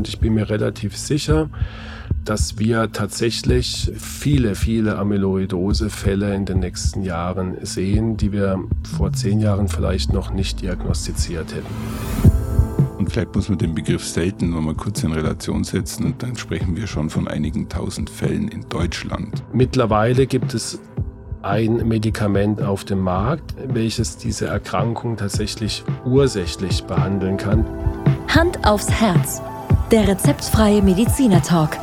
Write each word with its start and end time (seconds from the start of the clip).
und 0.00 0.08
ich 0.08 0.18
bin 0.18 0.32
mir 0.32 0.48
relativ 0.48 0.96
sicher, 0.96 1.50
dass 2.24 2.58
wir 2.58 2.90
tatsächlich 2.90 3.92
viele, 3.98 4.54
viele 4.54 4.96
Amyloidose-Fälle 4.96 6.34
in 6.34 6.46
den 6.46 6.60
nächsten 6.60 7.02
Jahren 7.02 7.58
sehen, 7.60 8.16
die 8.16 8.32
wir 8.32 8.64
vor 8.96 9.12
zehn 9.12 9.40
Jahren 9.40 9.68
vielleicht 9.68 10.14
noch 10.14 10.32
nicht 10.32 10.62
diagnostiziert 10.62 11.54
hätten. 11.54 11.66
Und 12.96 13.12
vielleicht 13.12 13.36
muss 13.36 13.50
man 13.50 13.58
den 13.58 13.74
Begriff 13.74 14.06
selten 14.06 14.48
noch 14.48 14.62
mal 14.62 14.74
kurz 14.74 15.02
in 15.02 15.12
Relation 15.12 15.64
setzen 15.64 16.06
und 16.06 16.22
dann 16.22 16.34
sprechen 16.34 16.78
wir 16.78 16.86
schon 16.86 17.10
von 17.10 17.28
einigen 17.28 17.68
tausend 17.68 18.08
Fällen 18.08 18.48
in 18.48 18.66
Deutschland. 18.70 19.42
Mittlerweile 19.52 20.26
gibt 20.26 20.54
es 20.54 20.80
ein 21.42 21.86
Medikament 21.86 22.62
auf 22.62 22.84
dem 22.84 23.00
Markt, 23.00 23.54
welches 23.68 24.16
diese 24.16 24.46
Erkrankung 24.46 25.18
tatsächlich 25.18 25.84
ursächlich 26.06 26.84
behandeln 26.84 27.36
kann. 27.36 27.66
Hand 28.28 28.66
aufs 28.66 28.90
Herz. 28.90 29.42
Der 29.90 30.06
rezeptfreie 30.06 30.82
Mediziner 30.82 31.42
Talk. 31.42 31.76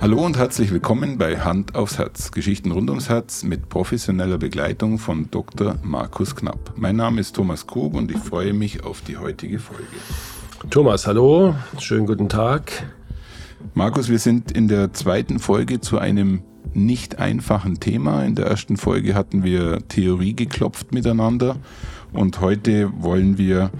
Hallo 0.00 0.24
und 0.26 0.36
herzlich 0.36 0.72
willkommen 0.72 1.16
bei 1.16 1.38
Hand 1.38 1.76
aufs 1.76 1.98
Herz. 1.98 2.32
Geschichten 2.32 2.72
rund 2.72 2.90
ums 2.90 3.08
Herz 3.08 3.44
mit 3.44 3.68
professioneller 3.68 4.36
Begleitung 4.36 4.98
von 4.98 5.30
Dr. 5.30 5.76
Markus 5.84 6.34
Knapp. 6.34 6.72
Mein 6.74 6.96
Name 6.96 7.20
ist 7.20 7.36
Thomas 7.36 7.68
Krug 7.68 7.94
und 7.94 8.10
ich 8.10 8.18
freue 8.18 8.52
mich 8.52 8.82
auf 8.82 9.00
die 9.02 9.16
heutige 9.16 9.60
Folge. 9.60 9.84
Thomas, 10.68 11.06
hallo. 11.06 11.54
Schönen 11.78 12.06
guten 12.06 12.28
Tag. 12.28 12.84
Markus, 13.74 14.08
wir 14.08 14.18
sind 14.18 14.50
in 14.50 14.66
der 14.66 14.92
zweiten 14.92 15.38
Folge 15.38 15.80
zu 15.80 15.98
einem 15.98 16.42
nicht 16.74 17.20
einfachen 17.20 17.78
Thema. 17.78 18.24
In 18.24 18.34
der 18.34 18.46
ersten 18.46 18.76
Folge 18.76 19.14
hatten 19.14 19.44
wir 19.44 19.86
Theorie 19.86 20.34
geklopft 20.34 20.92
miteinander 20.92 21.58
und 22.12 22.40
heute 22.40 22.90
wollen 22.98 23.38
wir 23.38 23.70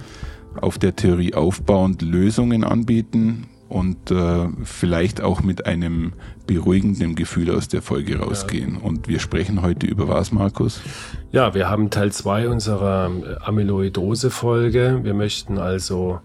auf 0.59 0.77
der 0.77 0.95
Theorie 0.95 1.33
aufbauend 1.33 2.01
Lösungen 2.01 2.63
anbieten, 2.63 3.47
und 3.73 4.11
äh, 4.11 4.49
vielleicht 4.63 5.21
auch 5.21 5.41
mit 5.41 5.65
einem 5.65 6.13
beruhigenden 6.45 7.15
Gefühl 7.15 7.49
aus 7.49 7.67
der 7.67 7.81
Folge 7.81 8.19
rausgehen. 8.19 8.75
Ja. 8.75 8.87
Und 8.87 9.07
wir 9.07 9.19
sprechen 9.19 9.63
heute 9.63 9.87
über 9.87 10.07
was, 10.07 10.31
Markus? 10.31 10.79
Ja, 11.31 11.55
wir 11.55 11.69
haben 11.69 11.89
Teil 11.89 12.11
2 12.11 12.49
unserer 12.49 13.09
Amyloidose-Folge. 13.41 14.99
Wir 15.01 15.15
möchten 15.15 15.57
also 15.57 16.19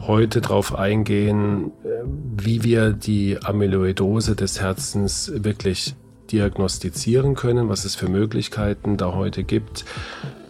heute 0.00 0.40
darauf 0.40 0.74
eingehen, 0.74 1.70
äh, 1.84 1.88
wie 2.36 2.64
wir 2.64 2.92
die 2.92 3.38
Amyloidose 3.40 4.34
des 4.34 4.60
Herzens 4.60 5.30
wirklich 5.32 5.94
diagnostizieren 6.32 7.36
können, 7.36 7.68
was 7.68 7.84
es 7.84 7.94
für 7.94 8.08
Möglichkeiten 8.08 8.96
da 8.96 9.14
heute 9.14 9.44
gibt, 9.44 9.84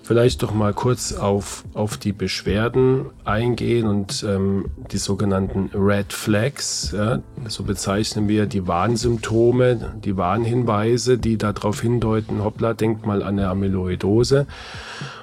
vielleicht 0.04 0.42
doch 0.42 0.52
mal 0.52 0.74
kurz 0.74 1.12
auf, 1.12 1.64
auf 1.72 1.96
die 1.96 2.12
Beschwerden 2.12 3.06
eingehen 3.24 3.86
und 3.86 4.24
ähm, 4.28 4.66
die 4.92 4.98
sogenannten 4.98 5.70
Red 5.74 6.12
Flags, 6.12 6.92
ja, 6.94 7.20
so 7.48 7.64
bezeichnen 7.64 8.28
wir 8.28 8.46
die 8.46 8.68
Warnsymptome, 8.68 9.94
die 10.04 10.16
Warnhinweise, 10.16 11.18
die 11.18 11.38
darauf 11.38 11.80
hindeuten, 11.80 12.44
hoppla, 12.44 12.74
denkt 12.74 13.06
mal 13.06 13.22
an 13.22 13.38
eine 13.38 13.48
Amyloidose. 13.48 14.46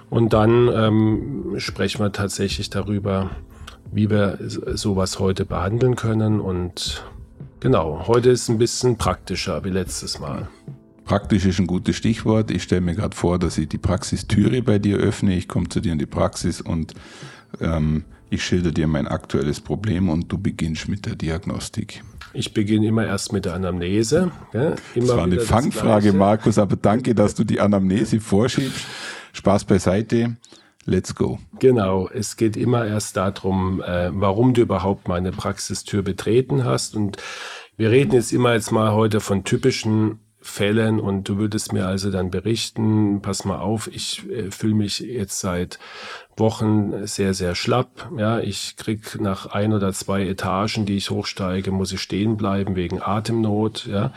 Und 0.09 0.33
dann 0.33 0.67
ähm, 0.73 1.53
sprechen 1.57 2.03
wir 2.03 2.11
tatsächlich 2.11 2.69
darüber, 2.69 3.29
wie 3.91 4.09
wir 4.09 4.39
sowas 4.41 5.19
heute 5.19 5.45
behandeln 5.45 5.95
können. 5.95 6.41
Und 6.41 7.05
genau, 7.59 8.07
heute 8.07 8.31
ist 8.31 8.49
ein 8.49 8.57
bisschen 8.57 8.97
praktischer 8.97 9.63
wie 9.63 9.69
letztes 9.69 10.19
Mal. 10.19 10.49
Praktisch 11.11 11.45
ist 11.45 11.59
ein 11.59 11.67
gutes 11.67 11.97
Stichwort. 11.97 12.51
Ich 12.51 12.63
stelle 12.63 12.79
mir 12.79 12.95
gerade 12.95 13.13
vor, 13.13 13.37
dass 13.37 13.57
ich 13.57 13.67
die 13.67 13.77
Praxistüre 13.77 14.61
bei 14.61 14.79
dir 14.79 14.95
öffne. 14.95 15.35
Ich 15.35 15.49
komme 15.49 15.67
zu 15.67 15.81
dir 15.81 15.91
in 15.91 15.99
die 15.99 16.05
Praxis 16.05 16.61
und 16.61 16.93
ähm, 17.59 18.05
ich 18.29 18.45
schilder 18.45 18.71
dir 18.71 18.87
mein 18.87 19.09
aktuelles 19.09 19.59
Problem 19.59 20.07
und 20.07 20.31
du 20.31 20.37
beginnst 20.37 20.87
mit 20.87 21.05
der 21.05 21.17
Diagnostik. 21.17 22.01
Ich 22.31 22.53
beginne 22.53 22.87
immer 22.87 23.05
erst 23.05 23.33
mit 23.33 23.43
der 23.43 23.55
Anamnese. 23.55 24.31
Ja, 24.53 24.75
das 24.95 25.07
war 25.09 25.23
eine 25.23 25.41
Fangfrage, 25.41 26.13
Markus, 26.13 26.57
aber 26.57 26.77
danke, 26.77 27.13
dass 27.13 27.35
du 27.35 27.43
die 27.43 27.59
Anamnese 27.59 28.21
vorschiebst. 28.21 28.85
Spaß 29.33 29.65
beiseite. 29.65 30.37
Let's 30.85 31.13
go. 31.13 31.39
Genau, 31.59 32.07
es 32.07 32.37
geht 32.37 32.55
immer 32.55 32.87
erst 32.87 33.17
darum, 33.17 33.81
äh, 33.81 34.11
warum 34.13 34.53
du 34.53 34.61
überhaupt 34.61 35.09
meine 35.09 35.33
Praxistür 35.33 36.03
betreten 36.03 36.63
hast. 36.63 36.95
Und 36.95 37.17
wir 37.75 37.91
reden 37.91 38.13
jetzt 38.13 38.31
immer 38.31 38.53
jetzt 38.53 38.71
mal 38.71 38.93
heute 38.93 39.19
von 39.19 39.43
typischen 39.43 40.19
Fällen 40.41 40.99
und 40.99 41.29
du 41.29 41.37
würdest 41.37 41.71
mir 41.71 41.85
also 41.85 42.09
dann 42.09 42.31
berichten, 42.31 43.21
pass 43.21 43.45
mal 43.45 43.59
auf, 43.59 43.87
ich 43.87 44.27
äh, 44.29 44.49
fühle 44.49 44.73
mich 44.73 44.99
jetzt 44.99 45.39
seit 45.39 45.77
Wochen 46.35 47.05
sehr, 47.05 47.33
sehr 47.33 47.53
schlapp. 47.53 48.09
Ja, 48.17 48.39
ich 48.39 48.75
krieg 48.75 49.21
nach 49.21 49.45
ein 49.45 49.71
oder 49.71 49.93
zwei 49.93 50.25
Etagen, 50.25 50.85
die 50.85 50.97
ich 50.97 51.11
hochsteige, 51.11 51.71
muss 51.71 51.91
ich 51.91 52.01
stehen 52.01 52.37
bleiben 52.37 52.75
wegen 52.75 53.01
Atemnot. 53.01 53.85
Ja, 53.85 54.13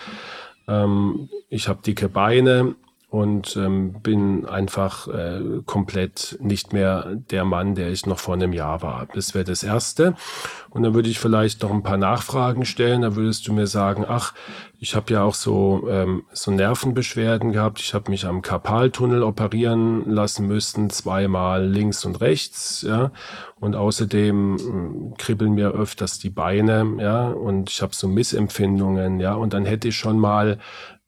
ähm, 0.66 1.28
ich 1.50 1.68
habe 1.68 1.82
dicke 1.82 2.08
Beine 2.08 2.74
und 3.14 3.56
ähm, 3.56 3.92
bin 4.02 4.44
einfach 4.44 5.06
äh, 5.06 5.40
komplett 5.66 6.36
nicht 6.40 6.72
mehr 6.72 7.14
der 7.30 7.44
Mann, 7.44 7.76
der 7.76 7.92
ich 7.92 8.06
noch 8.06 8.18
vor 8.18 8.34
einem 8.34 8.52
Jahr 8.52 8.82
war. 8.82 9.06
Das 9.14 9.34
wäre 9.34 9.44
das 9.44 9.62
Erste. 9.62 10.16
Und 10.68 10.82
dann 10.82 10.94
würde 10.94 11.08
ich 11.08 11.20
vielleicht 11.20 11.62
noch 11.62 11.70
ein 11.70 11.84
paar 11.84 11.96
Nachfragen 11.96 12.64
stellen. 12.64 13.02
Da 13.02 13.14
würdest 13.14 13.46
du 13.46 13.52
mir 13.52 13.68
sagen, 13.68 14.04
ach, 14.08 14.34
ich 14.80 14.96
habe 14.96 15.12
ja 15.12 15.22
auch 15.22 15.34
so, 15.34 15.86
ähm, 15.88 16.24
so 16.32 16.50
Nervenbeschwerden 16.50 17.52
gehabt. 17.52 17.78
Ich 17.78 17.94
habe 17.94 18.10
mich 18.10 18.26
am 18.26 18.42
Karpaltunnel 18.42 19.22
operieren 19.22 20.10
lassen 20.10 20.48
müssen, 20.48 20.90
zweimal 20.90 21.64
links 21.64 22.04
und 22.04 22.20
rechts. 22.20 22.82
Ja. 22.82 23.12
Und 23.60 23.76
außerdem 23.76 24.56
äh, 24.56 25.16
kribbeln 25.18 25.54
mir 25.54 25.68
öfters 25.68 26.18
die 26.18 26.30
Beine. 26.30 26.96
Ja. 26.98 27.28
Und 27.28 27.70
ich 27.70 27.80
habe 27.80 27.94
so 27.94 28.08
Missempfindungen. 28.08 29.20
Ja. 29.20 29.34
Und 29.34 29.54
dann 29.54 29.64
hätte 29.64 29.86
ich 29.86 29.96
schon 29.96 30.18
mal 30.18 30.58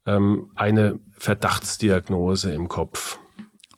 ähm, 0.06 0.50
eine 0.54 0.98
Verdachtsdiagnose 1.12 2.52
im 2.52 2.68
Kopf. 2.68 3.18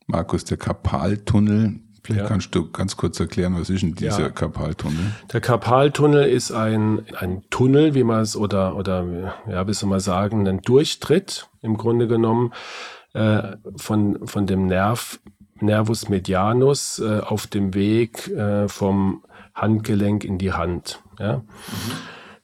Markus, 0.07 0.45
der 0.45 0.57
Karpaltunnel, 0.57 1.81
Vielleicht 2.09 2.23
ja. 2.23 2.29
kannst 2.29 2.55
du 2.55 2.71
ganz 2.71 2.97
kurz 2.97 3.21
erklären, 3.21 3.55
was 3.61 3.69
ist 3.69 3.83
denn 3.83 3.95
dieser 3.95 4.23
ja. 4.23 4.29
Karpaltunnel? 4.31 5.13
Der 5.31 5.43
Karpaltunnel 5.43 6.25
ist 6.25 6.53
ein, 6.53 7.05
ein 7.21 7.43
Tunnel, 7.51 7.95
wie 7.95 8.03
man 8.03 8.23
es, 8.23 8.35
oder, 8.35 8.77
oder, 8.77 9.35
ja, 9.47 9.69
wie 9.69 9.75
soll 9.75 9.91
man 9.91 10.01
sagen, 10.01 10.49
ein 10.49 10.63
Durchtritt 10.63 11.49
im 11.61 11.77
Grunde 11.77 12.09
genommen 12.09 12.55
äh, 13.13 13.57
von, 13.77 14.27
von 14.27 14.47
dem 14.47 14.67
Nerv, 14.69 15.21
Nervus 15.61 16.09
medianus 16.09 16.99
äh, 16.99 17.21
auf 17.21 17.47
dem 17.47 17.75
Weg 17.75 18.29
äh, 18.29 18.69
vom 18.69 19.23
Handgelenk 19.55 20.25
in 20.25 20.39
die 20.39 20.53
Hand. 20.53 21.03
Ja? 21.19 21.39
Mhm. 21.39 21.45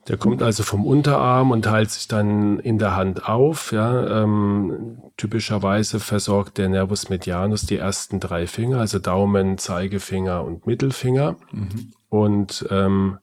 Der 0.09 0.19
kommt 0.19 0.43
also 0.43 0.63
vom 0.63 0.85
Unterarm 0.85 1.51
und 1.51 1.65
teilt 1.65 1.91
sich 1.91 2.09
dann 2.09 2.59
in 2.59 2.79
der 2.79 2.95
Hand 2.95 3.27
auf. 3.27 3.73
Ja, 3.73 4.23
ähm, 4.23 4.99
typischerweise 5.17 5.99
versorgt 5.99 6.59
der 6.59 6.69
Nervus 6.69 7.09
medianus 7.09 7.63
die 7.63 7.79
ersten 7.79 8.21
drei 8.21 8.47
Finger, 8.47 8.81
also 8.81 8.99
Daumen, 8.99 9.57
Zeigefinger 9.57 10.45
und 10.45 10.67
Mittelfinger. 10.67 11.37
Mhm. 11.53 11.93
Und 12.11 12.67
ähm, 12.71 13.19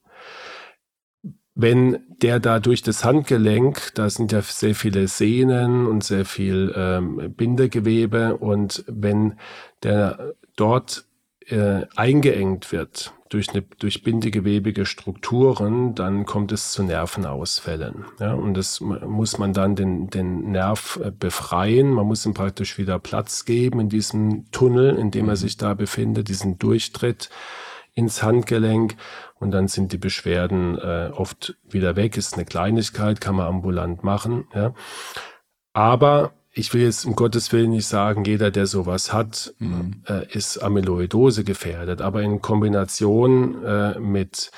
wenn 1.54 2.00
der 2.22 2.40
da 2.40 2.60
durch 2.60 2.82
das 2.82 3.04
Handgelenk, 3.04 3.94
da 3.94 4.10
sind 4.10 4.32
ja 4.32 4.42
sehr 4.42 4.74
viele 4.74 5.08
Sehnen 5.08 5.86
und 5.86 6.04
sehr 6.04 6.26
viel 6.26 6.74
ähm, 6.76 7.34
Bindegewebe 7.36 8.38
und 8.38 8.84
wenn 8.88 9.36
der 9.84 10.34
dort 10.56 11.06
äh, 11.52 11.86
eingeengt 11.96 12.72
wird, 12.72 13.14
durch, 13.30 13.50
eine, 13.50 13.62
durch 13.62 14.04
bindegewebige 14.04 14.86
Strukturen, 14.86 15.96
dann 15.96 16.26
kommt 16.26 16.52
es 16.52 16.72
zu 16.72 16.84
Nervenausfällen. 16.84 18.06
Ja, 18.20 18.34
und 18.34 18.56
das 18.56 18.82
muss 18.82 19.38
man 19.38 19.54
dann 19.54 19.76
den, 19.76 20.10
den 20.10 20.52
Nerv 20.52 21.00
äh, 21.04 21.12
befreien. 21.12 21.92
Man 21.92 22.08
muss 22.08 22.26
ihm 22.26 22.34
praktisch 22.34 22.78
wieder 22.78 23.00
Platz 23.00 23.46
geben 23.46 23.80
in 23.80 23.90
diesem 23.90 24.50
Tunnel, 24.52 24.98
in 24.98 25.12
dem 25.12 25.26
er 25.26 25.36
mhm. 25.36 25.40
sich 25.40 25.58
da 25.58 25.74
befindet, 25.74 26.30
diesen 26.30 26.58
Durchtritt 26.58 27.30
ins 27.94 28.24
Handgelenk. 28.24 28.96
Und 29.40 29.52
dann 29.52 29.68
sind 29.68 29.92
die 29.92 29.98
Beschwerden 29.98 30.78
äh, 30.78 31.12
oft 31.14 31.56
wieder 31.70 31.96
weg. 31.96 32.18
Ist 32.18 32.36
eine 32.36 32.46
Kleinigkeit, 32.46 33.22
kann 33.22 33.36
man 33.36 33.48
ambulant 33.48 34.04
machen. 34.04 34.48
Ja. 34.54 34.74
Aber 35.74 36.34
ich 36.54 36.74
will 36.74 36.82
jetzt 36.82 37.06
um 37.06 37.16
Gottes 37.16 37.52
Willen 37.54 37.72
nicht 37.72 37.88
sagen, 37.88 38.26
jeder, 38.26 38.52
der 38.52 38.68
sowas 38.68 39.14
hat, 39.14 39.54
mhm. 39.60 40.04
äh, 40.08 40.28
ist 40.34 40.58
Amyloidose 40.58 41.44
gefährdet. 41.44 42.02
Aber 42.02 42.22
in 42.22 42.42
Kombination 42.42 43.64
äh, 43.64 44.00
mit 44.00 44.52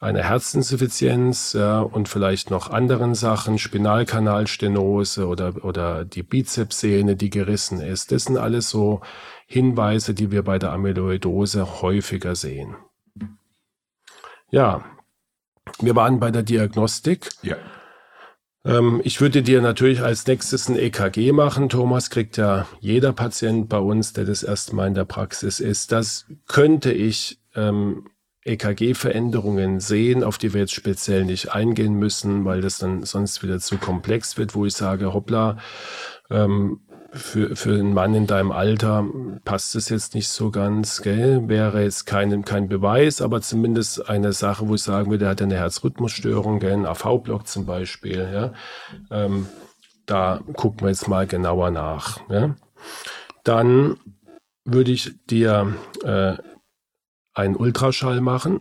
einer 0.00 0.22
Herzinsuffizienz 0.22 1.52
ja, 1.52 1.80
und 1.80 2.08
vielleicht 2.08 2.50
noch 2.50 2.70
anderen 2.70 3.14
Sachen, 3.14 3.58
Spinalkanalstenose 3.58 5.26
oder, 5.26 5.64
oder 5.64 6.04
die 6.04 6.22
Bizepssehne, 6.22 7.16
die 7.16 7.30
gerissen 7.30 7.80
ist, 7.80 8.12
das 8.12 8.24
sind 8.24 8.38
alles 8.38 8.70
so 8.70 9.00
Hinweise, 9.46 10.14
die 10.14 10.30
wir 10.30 10.42
bei 10.42 10.58
der 10.58 10.72
Amyloidose 10.72 11.82
häufiger 11.82 12.36
sehen. 12.36 12.76
Ja, 14.50 14.84
wir 15.80 15.96
waren 15.96 16.20
bei 16.20 16.30
der 16.30 16.44
Diagnostik. 16.44 17.28
Ja. 17.42 17.56
Ähm, 18.64 19.00
ich 19.04 19.20
würde 19.20 19.42
dir 19.42 19.62
natürlich 19.62 20.02
als 20.02 20.26
nächstes 20.26 20.68
ein 20.68 20.76
EKG 20.76 21.32
machen. 21.32 21.68
Thomas 21.68 22.10
kriegt 22.10 22.36
ja 22.36 22.66
jeder 22.80 23.12
Patient 23.12 23.68
bei 23.68 23.78
uns, 23.78 24.12
der 24.12 24.24
das 24.24 24.42
erste 24.42 24.74
Mal 24.74 24.88
in 24.88 24.94
der 24.94 25.04
Praxis 25.04 25.60
ist. 25.60 25.92
Das 25.92 26.26
könnte 26.46 26.92
ich 26.92 27.40
ähm, 27.54 28.08
EKG-Veränderungen 28.44 29.80
sehen, 29.80 30.24
auf 30.24 30.38
die 30.38 30.54
wir 30.54 30.62
jetzt 30.62 30.74
speziell 30.74 31.24
nicht 31.24 31.52
eingehen 31.52 31.94
müssen, 31.94 32.44
weil 32.44 32.60
das 32.60 32.78
dann 32.78 33.04
sonst 33.04 33.42
wieder 33.42 33.60
zu 33.60 33.76
komplex 33.76 34.38
wird, 34.38 34.54
wo 34.54 34.64
ich 34.64 34.74
sage, 34.74 35.12
hoppla, 35.12 35.58
ähm, 36.30 36.80
für, 37.12 37.56
für 37.56 37.74
einen 37.74 37.92
Mann 37.92 38.14
in 38.14 38.26
deinem 38.26 38.52
Alter 38.52 39.06
passt 39.44 39.74
es 39.74 39.88
jetzt 39.88 40.14
nicht 40.14 40.28
so 40.28 40.50
ganz, 40.50 41.02
gell? 41.02 41.48
Wäre 41.48 41.82
jetzt 41.82 42.06
kein, 42.06 42.44
kein 42.44 42.68
Beweis, 42.68 43.20
aber 43.20 43.40
zumindest 43.40 44.08
eine 44.08 44.32
Sache, 44.32 44.68
wo 44.68 44.74
ich 44.76 44.82
sagen 44.82 45.10
würde, 45.10 45.24
er 45.24 45.32
hat 45.32 45.42
eine 45.42 45.56
Herzrhythmusstörung, 45.56 46.60
gell? 46.60 46.72
ein 46.72 46.86
AV-Block 46.86 47.48
zum 47.48 47.66
Beispiel, 47.66 48.28
ja. 48.32 48.52
Ähm, 49.10 49.46
da 50.06 50.40
gucken 50.54 50.82
wir 50.82 50.88
jetzt 50.88 51.08
mal 51.08 51.26
genauer 51.26 51.70
nach. 51.70 52.20
Ja? 52.28 52.54
Dann 53.44 53.96
würde 54.64 54.90
ich 54.90 55.12
dir 55.26 55.74
äh, 56.04 56.36
einen 57.34 57.56
Ultraschall 57.56 58.20
machen. 58.20 58.60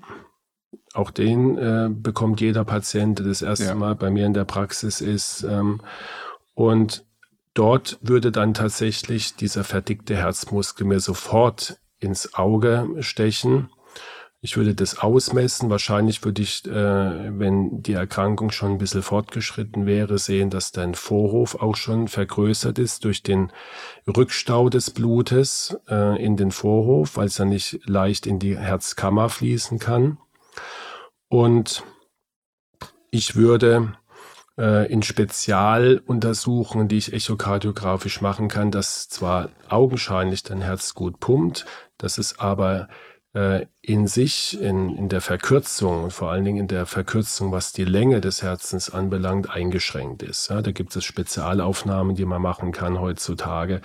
Auch 0.94 1.12
den 1.12 1.58
äh, 1.58 1.90
bekommt 1.92 2.42
jeder 2.42 2.66
Patient, 2.66 3.20
der 3.20 3.28
das 3.28 3.42
erste 3.42 3.66
ja. 3.66 3.76
Mal 3.76 3.96
bei 3.96 4.10
mir 4.10 4.26
in 4.26 4.34
der 4.34 4.46
Praxis 4.46 5.02
ist. 5.02 5.44
Ähm, 5.44 5.82
und 6.56 7.06
dort 7.60 8.00
würde 8.02 8.32
dann 8.32 8.54
tatsächlich 8.54 9.36
dieser 9.36 9.66
verdickte 9.66 10.16
Herzmuskel 10.16 10.88
mir 10.88 11.02
sofort 11.02 11.78
ins 12.00 12.34
Auge 12.34 12.88
stechen. 13.02 13.70
Ich 14.40 14.56
würde 14.56 14.74
das 14.74 15.00
ausmessen. 15.00 15.70
Wahrscheinlich 15.70 16.24
würde 16.24 16.42
ich, 16.42 16.66
äh, 16.66 16.72
wenn 16.72 17.82
die 17.84 17.92
Erkrankung 17.92 18.52
schon 18.52 18.72
ein 18.72 18.78
bisschen 18.78 19.02
fortgeschritten 19.02 19.86
wäre, 19.86 20.18
sehen, 20.18 20.50
dass 20.50 20.72
dein 20.72 20.96
Vorhof 20.96 21.56
auch 21.56 21.76
schon 21.76 22.08
vergrößert 22.08 22.80
ist 22.80 23.04
durch 23.04 23.24
den 23.24 23.52
Rückstau 24.08 24.70
des 24.70 24.92
Blutes 24.92 25.78
äh, 25.90 26.24
in 26.24 26.38
den 26.38 26.52
Vorhof, 26.52 27.18
weil 27.18 27.28
es 27.28 27.36
dann 27.36 27.50
nicht 27.50 27.82
leicht 27.84 28.26
in 28.26 28.40
die 28.40 28.58
Herzkammer 28.58 29.28
fließen 29.28 29.80
kann. 29.80 30.18
Und 31.28 31.84
ich 33.12 33.36
würde 33.36 33.98
äh, 34.60 34.92
in 34.92 35.02
Spezialuntersuchungen, 35.02 36.88
die 36.88 36.98
ich 36.98 37.14
echokardiografisch 37.14 38.22
machen 38.22 38.50
kann, 38.50 38.72
dass 38.72 39.10
zwar 39.10 39.50
augenscheinlich 39.70 40.44
dein 40.44 40.62
Herz 40.62 40.94
gut 40.94 41.20
pumpt, 41.20 41.66
dass 41.98 42.18
es 42.18 42.40
aber 42.40 42.90
äh, 43.34 43.68
in 43.82 44.08
sich, 44.08 44.60
in, 44.60 44.96
in 44.96 45.08
der 45.08 45.22
Verkürzung, 45.22 46.12
vor 46.12 46.32
allen 46.32 46.44
Dingen 46.44 46.58
in 46.58 46.68
der 46.68 46.86
Verkürzung, 46.86 47.52
was 47.52 47.72
die 47.72 47.86
Länge 47.86 48.22
des 48.22 48.42
Herzens 48.42 48.90
anbelangt, 48.90 49.50
eingeschränkt 49.50 50.24
ist. 50.24 50.50
Ja, 50.50 50.62
da 50.62 50.72
gibt 50.72 50.96
es 50.96 51.06
Spezialaufnahmen, 51.06 52.16
die 52.16 52.26
man 52.26 52.42
machen 52.42 52.72
kann 52.72 53.00
heutzutage. 53.00 53.82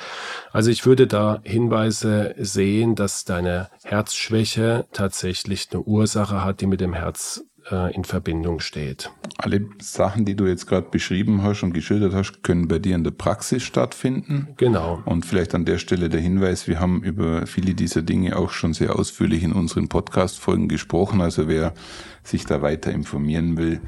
Also 0.52 0.70
ich 0.70 0.86
würde 0.86 1.06
da 1.06 1.40
Hinweise 1.44 2.34
sehen, 2.38 2.94
dass 2.94 3.24
deine 3.24 3.68
Herzschwäche 3.84 4.86
tatsächlich 4.92 5.68
eine 5.70 5.82
Ursache 5.82 6.42
hat, 6.42 6.60
die 6.60 6.66
mit 6.66 6.80
dem 6.80 6.94
Herz 6.94 7.44
äh, 7.70 7.94
in 7.94 8.04
Verbindung 8.04 8.60
steht. 8.60 9.10
Alle 9.38 9.66
Sachen, 9.80 10.24
die 10.24 10.36
du 10.36 10.46
jetzt 10.46 10.66
gerade 10.66 10.88
beschrieben 10.90 11.42
hast 11.42 11.62
und 11.62 11.72
geschildert 11.72 12.14
hast, 12.14 12.42
können 12.42 12.68
bei 12.68 12.78
dir 12.78 12.94
in 12.94 13.04
der 13.04 13.10
Praxis 13.10 13.62
stattfinden. 13.62 14.48
Genau. 14.56 15.02
Und 15.04 15.26
vielleicht 15.26 15.54
an 15.54 15.64
der 15.64 15.78
Stelle 15.78 16.08
der 16.08 16.20
Hinweis, 16.20 16.68
wir 16.68 16.80
haben 16.80 17.02
über 17.02 17.46
viele 17.46 17.74
dieser 17.74 18.02
Dinge 18.02 18.36
auch 18.36 18.50
schon 18.50 18.74
sehr 18.74 18.96
ausführlich 18.98 19.42
in 19.42 19.52
unseren 19.52 19.88
Podcast-Folgen 19.88 20.68
gesprochen. 20.68 21.20
Also 21.20 21.48
wer 21.48 21.74
sich 22.22 22.44
da 22.46 22.62
weiter 22.62 22.92
informieren 22.92 23.56
will, 23.56 23.80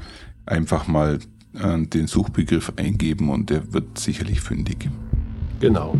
einfach 0.45 0.87
mal 0.87 1.19
äh, 1.53 1.81
den 1.81 2.07
Suchbegriff 2.07 2.73
eingeben 2.77 3.29
und 3.29 3.49
der 3.49 3.73
wird 3.73 3.97
sicherlich 3.97 4.41
fündig. 4.41 4.89
Genau. 5.59 5.97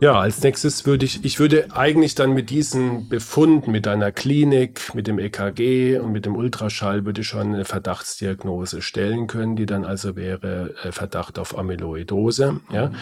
Ja, 0.00 0.18
als 0.18 0.42
nächstes 0.42 0.86
würde 0.86 1.04
ich, 1.04 1.26
ich 1.26 1.38
würde 1.38 1.68
eigentlich 1.76 2.14
dann 2.14 2.32
mit 2.32 2.48
diesen 2.48 3.10
Befunden, 3.10 3.70
mit 3.70 3.86
einer 3.86 4.10
Klinik, 4.12 4.94
mit 4.94 5.06
dem 5.06 5.18
EKG 5.18 5.98
und 5.98 6.10
mit 6.10 6.24
dem 6.24 6.36
Ultraschall 6.36 7.04
würde 7.04 7.20
ich 7.20 7.26
schon 7.26 7.52
eine 7.52 7.66
Verdachtsdiagnose 7.66 8.80
stellen 8.80 9.26
können, 9.26 9.56
die 9.56 9.66
dann 9.66 9.84
also 9.84 10.16
wäre 10.16 10.74
äh, 10.82 10.92
Verdacht 10.92 11.38
auf 11.38 11.58
Amyloidose. 11.58 12.60
Ja, 12.72 12.92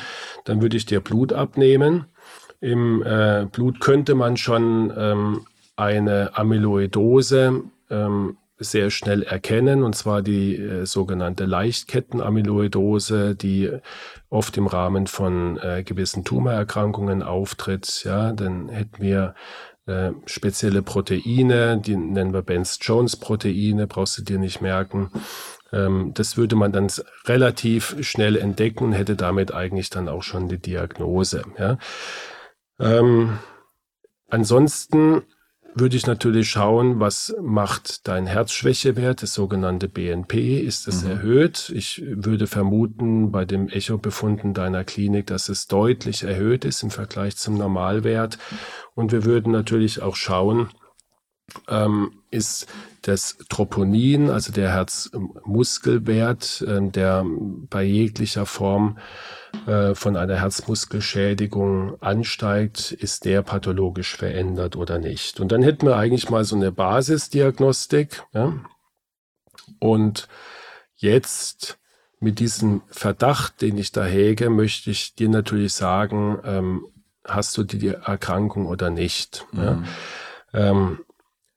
dann 0.45 0.61
würde 0.61 0.77
ich 0.77 0.87
dir 0.87 0.99
Blut 0.99 1.33
abnehmen. 1.33 2.07
Im 2.61 3.05
äh, 3.05 3.47
Blut 3.51 3.79
könnte 3.79 4.17
man 4.17 4.37
schon 4.37 4.93
ähm, 4.97 5.47
eine 5.77 6.37
Amyloidose 6.37 7.63
ähm, 7.91 8.39
sehr 8.59 8.91
schnell 8.91 9.23
erkennen, 9.23 9.83
und 9.83 9.95
zwar 9.95 10.23
die 10.23 10.57
äh, 10.57 10.85
sogenannte 10.85 11.45
Leichtkettenamyloidose, 11.45 13.35
die 13.37 13.71
oft 14.29 14.57
im 14.57 14.67
Rahmen 14.67 15.07
von 15.07 15.59
äh, 15.59 15.83
gewissen 15.85 16.25
Tumorerkrankungen 16.25 17.23
auftritt. 17.23 18.03
Ja, 18.05 18.33
dann 18.33 18.69
hätten 18.69 19.01
wir 19.03 19.35
äh, 19.87 20.13
spezielle 20.27 20.83
Proteine, 20.83 21.81
die 21.81 21.97
nennen 21.97 22.33
wir 22.33 22.43
Benz-Jones-Proteine, 22.43 23.87
brauchst 23.87 24.19
du 24.19 24.23
dir 24.23 24.39
nicht 24.39 24.61
merken. 24.61 25.11
Ähm, 25.73 26.13
das 26.15 26.37
würde 26.37 26.57
man 26.57 26.73
dann 26.73 26.89
relativ 27.27 27.97
schnell 28.01 28.37
entdecken 28.37 28.93
hätte 28.93 29.17
damit 29.17 29.53
eigentlich 29.53 29.91
dann 29.91 30.09
auch 30.09 30.23
schon 30.23 30.49
die 30.49 30.61
Diagnose. 30.61 31.43
Ja. 31.59 31.79
Ähm, 32.81 33.39
ansonsten 34.29 35.23
würde 35.79 35.97
ich 35.97 36.07
natürlich 36.07 36.51
schauen, 36.51 37.01
was 37.01 37.35
macht 37.41 38.07
dein 38.09 38.27
Herzschwächewert, 38.27 39.23
das 39.23 39.35
sogenannte 39.35 39.89
BNP, 39.89 40.61
ist 40.61 40.89
es 40.89 41.05
mhm. 41.05 41.11
erhöht? 41.11 41.73
Ich 41.75 42.03
würde 42.07 42.47
vermuten 42.47 43.31
bei 43.31 43.45
dem 43.45 43.69
Echo-Befunden 43.69 44.55
deiner 44.55 44.85
Klinik, 44.85 45.27
dass 45.27 45.49
es 45.49 45.67
deutlich 45.67 46.23
erhöht 46.23 46.65
ist 46.65 46.83
im 46.83 46.91
Vergleich 46.91 47.37
zum 47.37 47.57
Normalwert. 47.57 48.39
Und 48.95 49.13
wir 49.13 49.25
würden 49.25 49.53
natürlich 49.53 50.03
auch 50.03 50.17
schauen, 50.17 50.69
ähm, 51.69 52.13
ist 52.31 52.67
das 53.03 53.39
Troponin, 53.49 54.31
also 54.31 54.53
der 54.53 54.71
Herzmuskelwert, 54.71 56.63
äh, 56.63 56.91
der 56.91 57.25
bei 57.71 57.83
jeglicher 57.83 58.47
Form 58.47 58.99
äh, 59.67 59.95
von 59.95 60.17
einer 60.17 60.37
Herzmuskelschädigung 60.37 62.01
ansteigt, 62.03 62.93
ist 62.93 63.25
der 63.25 63.43
pathologisch 63.43 64.17
verändert 64.17 64.77
oder 64.77 64.99
nicht. 64.99 65.41
Und 65.41 65.53
dann 65.53 65.63
hätten 65.63 65.87
wir 65.87 65.97
eigentlich 65.97 66.29
mal 66.29 66.45
so 66.45 66.57
eine 66.57 66.73
Basisdiagnostik. 66.73 68.25
Ja? 68.33 68.53
Und 69.79 70.29
jetzt 70.97 71.79
mit 72.21 72.41
diesem 72.41 72.83
Verdacht, 72.89 73.63
den 73.63 73.79
ich 73.79 73.93
da 73.93 74.05
hege, 74.05 74.51
möchte 74.51 74.91
ich 74.91 75.15
dir 75.15 75.29
natürlich 75.29 75.73
sagen, 75.73 76.39
ähm, 76.45 76.87
hast 77.25 77.57
du 77.57 77.63
die 77.63 77.89
Erkrankung 77.89 78.67
oder 78.67 78.91
nicht. 78.91 79.47
Mhm. 79.53 79.61
Ja? 79.63 79.83
Ähm, 80.53 80.99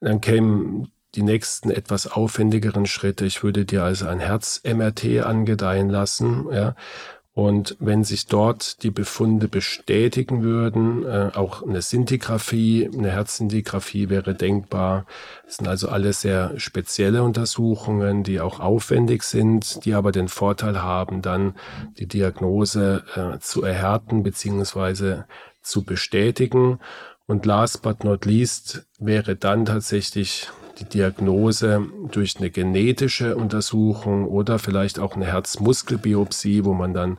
dann 0.02 0.22
kämen 0.22 0.92
die 1.16 1.24
nächsten 1.24 1.72
etwas 1.72 2.08
aufwendigeren 2.08 2.86
Schritte. 2.86 3.26
Ich 3.26 3.44
würde 3.44 3.66
dir 3.66 3.84
also 3.84 4.08
ein 4.08 4.20
Herz-MRT 4.20 5.24
angedeihen 5.24 5.90
lassen, 5.90 6.48
ja. 6.52 6.76
Und 7.34 7.78
wenn 7.80 8.04
sich 8.04 8.26
dort 8.26 8.84
die 8.84 8.92
Befunde 8.92 9.48
bestätigen 9.48 10.44
würden, 10.44 11.06
äh, 11.06 11.32
auch 11.34 11.64
eine 11.64 11.82
Sintigraphie, 11.82 12.90
eine 12.94 13.12
Herzsintigraphie 13.12 14.10
wäre 14.10 14.36
denkbar. 14.36 15.06
Das 15.46 15.56
sind 15.56 15.68
also 15.70 15.88
alles 15.88 16.20
sehr 16.20 16.60
spezielle 16.60 17.24
Untersuchungen, 17.24 18.24
die 18.24 18.42
auch 18.42 18.60
aufwendig 18.60 19.24
sind, 19.24 19.86
die 19.86 19.94
aber 19.94 20.12
den 20.12 20.28
Vorteil 20.28 20.82
haben, 20.82 21.22
dann 21.22 21.56
die 21.98 22.08
Diagnose 22.08 23.06
äh, 23.16 23.40
zu 23.40 23.64
erhärten 23.64 24.24
beziehungsweise 24.24 25.26
zu 25.62 25.86
bestätigen. 25.86 26.80
Und 27.28 27.46
last 27.46 27.82
but 27.82 28.04
not 28.04 28.26
least 28.26 28.86
wäre 29.00 29.36
dann 29.36 29.66
tatsächlich 29.66 30.50
die 30.80 30.86
Diagnose 30.86 31.88
durch 32.12 32.38
eine 32.38 32.50
genetische 32.50 33.36
Untersuchung 33.36 34.26
oder 34.28 34.60
vielleicht 34.60 35.00
auch 35.00 35.16
eine 35.16 35.26
Herzmuskelbiopsie, 35.26 36.66
wo 36.66 36.74
man 36.74 36.94
dann 36.94 37.18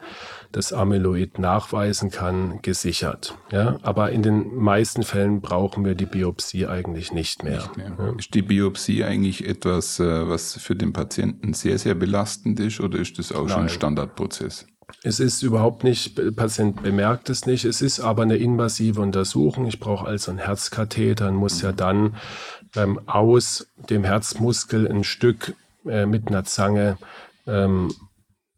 das 0.50 0.72
Amyloid 0.72 1.38
nachweisen 1.38 2.10
kann, 2.10 2.60
gesichert. 2.62 3.34
Ja, 3.50 3.78
aber 3.82 4.10
in 4.10 4.22
den 4.22 4.54
meisten 4.56 5.02
Fällen 5.02 5.40
brauchen 5.40 5.84
wir 5.84 5.94
die 5.94 6.06
Biopsie 6.06 6.66
eigentlich 6.66 7.12
nicht 7.12 7.42
mehr. 7.42 7.58
Nicht 7.58 7.76
mehr. 7.76 7.92
Ja. 7.98 8.14
Ist 8.18 8.34
die 8.34 8.42
Biopsie 8.42 9.04
eigentlich 9.04 9.46
etwas, 9.46 9.98
äh, 9.98 10.28
was 10.28 10.54
für 10.54 10.76
den 10.76 10.92
Patienten 10.92 11.54
sehr, 11.54 11.78
sehr 11.78 11.94
belastend 11.94 12.60
ist 12.60 12.80
oder 12.80 12.98
ist 12.98 13.18
das 13.18 13.32
auch 13.32 13.44
Nein. 13.44 13.48
schon 13.48 13.62
ein 13.62 13.68
Standardprozess? 13.70 14.66
Es 15.02 15.20
ist 15.20 15.42
überhaupt 15.42 15.84
nicht, 15.84 16.18
der 16.18 16.30
Patient 16.30 16.82
bemerkt 16.82 17.30
es 17.30 17.46
nicht. 17.46 17.64
Es 17.64 17.82
ist 17.82 18.00
aber 18.00 18.22
eine 18.22 18.36
invasive 18.36 19.00
Untersuchung. 19.00 19.66
Ich 19.66 19.80
brauche 19.80 20.06
also 20.06 20.30
einen 20.30 20.38
Herzkatheter 20.38 21.28
und 21.28 21.36
muss 21.36 21.62
ja 21.62 21.72
dann 21.72 22.16
ähm, 22.76 23.00
aus 23.06 23.66
dem 23.90 24.04
Herzmuskel 24.04 24.88
ein 24.88 25.04
Stück 25.04 25.54
äh, 25.86 26.06
mit 26.06 26.28
einer 26.28 26.44
Zange 26.44 26.98
ähm, 27.46 27.92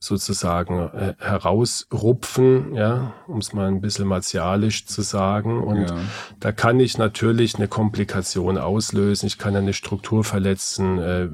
sozusagen 0.04 0.90
äh, 0.90 1.14
herausrupfen, 1.18 2.74
ja, 2.74 3.12
um 3.26 3.38
es 3.38 3.52
mal 3.52 3.68
ein 3.68 3.80
bisschen 3.80 4.06
martialisch 4.06 4.86
zu 4.86 5.02
sagen. 5.02 5.62
Und 5.62 5.88
ja. 5.88 5.96
da 6.40 6.52
kann 6.52 6.78
ich 6.80 6.98
natürlich 6.98 7.56
eine 7.56 7.68
Komplikation 7.68 8.58
auslösen. 8.58 9.26
Ich 9.26 9.38
kann 9.38 9.56
eine 9.56 9.72
Struktur 9.72 10.24
verletzen, 10.24 10.98
äh, 10.98 11.28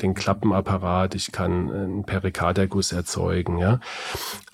den 0.00 0.14
Klappenapparat, 0.14 1.14
ich 1.14 1.32
kann 1.32 1.70
einen 1.70 2.04
Perikarderguss 2.04 2.92
erzeugen, 2.92 3.58
ja. 3.58 3.80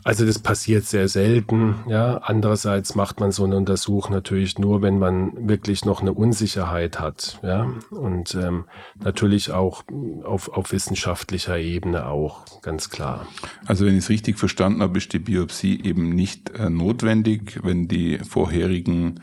Also 0.05 0.27
das 0.27 0.41
passiert 0.41 0.85
sehr 0.85 1.09
selten, 1.09 1.77
ja. 1.87 2.19
Andererseits 2.19 2.95
macht 2.95 3.21
man 3.21 3.31
so 3.31 3.45
einen 3.45 3.55
Untersuch 3.55 4.11
natürlich 4.11 4.59
nur, 4.59 4.83
wenn 4.83 4.99
man 4.99 5.49
wirklich 5.49 5.85
noch 5.85 6.01
eine 6.01 6.13
Unsicherheit 6.13 6.99
hat, 7.01 7.39
ja. 7.43 7.69
Und 7.91 8.35
ähm, 8.35 8.65
natürlich 8.97 9.53
auch 9.53 9.85
auf, 10.25 10.49
auf 10.49 10.73
wissenschaftlicher 10.73 11.59
Ebene 11.59 12.07
auch, 12.07 12.45
ganz 12.63 12.91
klar. 12.93 13.27
Also 13.67 13.85
wenn 13.87 13.95
ich 13.95 14.05
es 14.05 14.11
richtig 14.11 14.39
verstanden 14.39 14.83
habe, 14.83 14.99
ist 14.99 15.13
die 15.13 15.19
Biopsie 15.19 15.83
eben 15.83 16.11
nicht 16.11 16.51
äh, 16.51 16.71
notwendig. 16.71 17.59
Wenn 17.63 17.89
die 17.89 18.19
vorherigen 18.19 19.21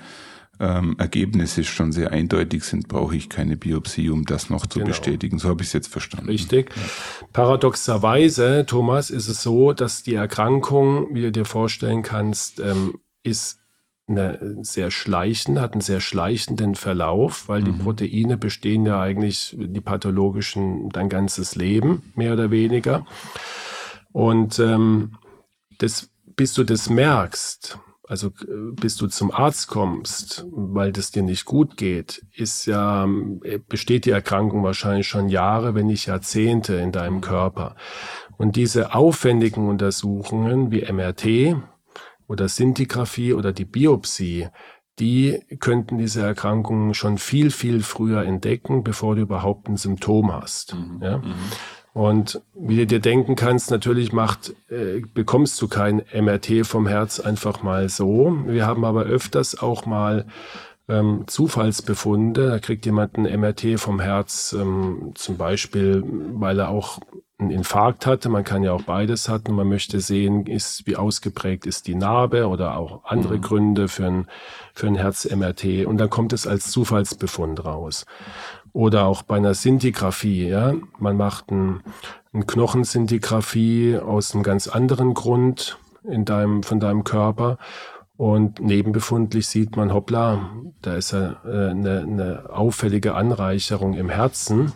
ähm, 0.60 0.96
Ergebnisse 0.98 1.64
schon 1.64 1.92
sehr 1.92 2.12
eindeutig 2.12 2.64
sind, 2.64 2.88
brauche 2.88 3.16
ich 3.16 3.30
keine 3.30 3.56
Biopsie, 3.56 4.10
um 4.10 4.26
das 4.26 4.50
noch 4.50 4.66
zu 4.66 4.80
genau. 4.80 4.90
bestätigen. 4.90 5.40
So 5.40 5.50
habe 5.50 5.62
ich 5.62 5.70
es 5.70 5.74
jetzt 5.74 5.88
verstanden. 5.88 6.28
Richtig. 6.28 6.72
Ja. 6.76 6.82
Paradoxerweise, 7.32 8.66
Thomas, 8.68 9.10
ist 9.10 9.30
es 9.30 9.42
so, 9.42 9.72
dass 9.74 10.04
die 10.04 10.16
Erkrankung, 10.16 11.08
wie 11.14 11.22
du 11.22 11.32
dir 11.32 11.46
vorstellen 11.46 12.04
kannst, 12.04 12.60
ähm, 12.60 13.00
ist 13.24 13.60
eine 14.10 14.58
sehr 14.62 14.92
schleichende, 14.92 15.62
hat 15.62 15.74
einen 15.74 15.82
sehr 15.82 16.02
schleichenden 16.02 16.76
Verlauf, 16.76 17.48
weil 17.48 17.62
mhm. 17.62 17.66
die 17.66 17.84
Proteine 17.84 18.38
bestehen 18.38 18.86
ja 18.86 19.02
eigentlich, 19.02 19.56
die 19.58 19.82
pathologischen, 19.82 20.90
dein 20.90 21.10
ganzes 21.10 21.56
Leben, 21.56 22.12
mehr 22.16 22.34
oder 22.34 22.52
weniger. 22.52 23.06
Und 24.12 24.60
ähm, 24.60 25.18
das, 25.78 26.10
bis 26.36 26.54
du 26.54 26.64
das 26.64 26.90
merkst, 26.90 27.80
also 28.10 28.32
bis 28.74 28.98
du 28.98 29.06
zum 29.06 29.30
Arzt 29.30 29.68
kommst, 29.68 30.46
weil 30.52 30.92
das 30.92 31.12
dir 31.12 31.22
nicht 31.22 31.46
gut 31.46 31.78
geht, 31.78 32.26
ist 32.36 32.66
ja, 32.66 33.08
besteht 33.68 34.06
die 34.06 34.10
Erkrankung 34.10 34.64
wahrscheinlich 34.64 35.08
schon 35.08 35.30
Jahre, 35.30 35.76
wenn 35.76 35.86
nicht 35.86 36.08
Jahrzehnte 36.08 36.74
in 36.74 36.92
deinem 36.92 37.22
Körper. 37.22 37.76
Und 38.38 38.56
diese 38.56 38.96
aufwendigen 38.96 39.68
Untersuchungen 39.68 40.72
wie 40.72 40.92
MRT 40.92 41.62
oder 42.30 42.48
Sintigraphie 42.48 43.34
oder 43.34 43.52
die 43.52 43.66
Biopsie, 43.66 44.48
die 45.00 45.40
könnten 45.60 45.98
diese 45.98 46.22
Erkrankungen 46.22 46.94
schon 46.94 47.18
viel, 47.18 47.52
viel 47.52 47.82
früher 47.82 48.24
entdecken, 48.24 48.84
bevor 48.84 49.16
du 49.16 49.22
überhaupt 49.22 49.68
ein 49.68 49.78
Symptom 49.78 50.32
hast. 50.32 50.76
Mhm. 50.76 51.00
Ja? 51.02 51.18
Mhm. 51.18 51.34
Und 51.94 52.42
wie 52.54 52.78
du 52.78 52.86
dir 52.86 53.00
denken 53.00 53.36
kannst, 53.36 53.72
natürlich 53.72 54.14
macht, 54.14 54.54
äh, 54.70 55.02
bekommst 55.14 55.60
du 55.62 55.68
kein 55.68 56.04
MRT 56.14 56.64
vom 56.64 56.88
Herz 56.88 57.20
einfach 57.20 57.64
mal 57.64 57.90
so. 57.90 58.38
Wir 58.46 58.68
haben 58.68 58.86
aber 58.86 59.04
öfters 59.04 59.60
auch 59.60 59.86
mal 59.86 60.28
ähm, 60.90 61.24
Zufallsbefunde. 61.28 62.50
Da 62.50 62.60
kriegt 62.60 62.86
jemand 62.86 63.18
ein 63.18 63.40
MRT 63.40 63.80
vom 63.80 64.00
Herz, 64.00 64.56
ähm, 64.60 65.12
zum 65.16 65.38
Beispiel, 65.38 66.04
weil 66.06 66.60
er 66.60 66.70
auch 66.70 67.00
einen 67.38 67.52
Infarkt 67.52 68.06
hatte. 68.06 68.28
Man 68.28 68.44
kann 68.44 68.64
ja 68.64 68.74
auch 68.74 68.82
beides 68.82 69.30
hatten. 69.30 69.54
Man 69.54 69.70
möchte 69.70 70.02
sehen, 70.02 70.46
ist, 70.46 70.86
wie 70.88 70.98
ausgeprägt 70.98 71.66
ist 71.66 71.88
die 71.88 71.96
Narbe 71.96 72.48
oder 72.48 72.76
auch 72.76 73.06
andere 73.06 73.38
mhm. 73.38 73.42
Gründe 73.42 73.88
für 73.88 74.08
ein, 74.08 74.28
für 74.74 74.88
ein 74.88 74.96
Herz-MRT. 74.96 75.86
Und 75.86 75.98
dann 75.98 76.10
kommt 76.10 76.34
es 76.34 76.46
als 76.46 76.72
Zufallsbefund 76.72 77.64
raus. 77.64 78.06
Oder 78.74 79.06
auch 79.06 79.24
bei 79.24 79.38
einer 79.38 79.54
Sintigraphie, 79.54 80.48
ja. 80.48 80.74
Man 81.00 81.18
macht 81.18 81.50
ein, 81.52 81.82
ein 82.34 82.46
Knochensintigraphie 82.46 83.98
aus 83.98 84.34
einem 84.34 84.44
ganz 84.44 84.68
anderen 84.68 85.14
Grund 85.14 85.78
in 86.04 86.26
deinem, 86.26 86.64
von 86.64 86.80
deinem 86.80 87.04
Körper. 87.04 87.58
Und 88.20 88.60
nebenbefundlich 88.60 89.48
sieht 89.48 89.78
man, 89.78 89.94
hoppla, 89.94 90.52
da 90.82 90.96
ist 90.96 91.12
ja 91.12 91.38
äh, 91.46 91.70
eine, 91.70 92.02
eine 92.02 92.50
auffällige 92.50 93.16
Anreicherung 93.16 93.94
im 93.94 94.10
Herzen 94.10 94.74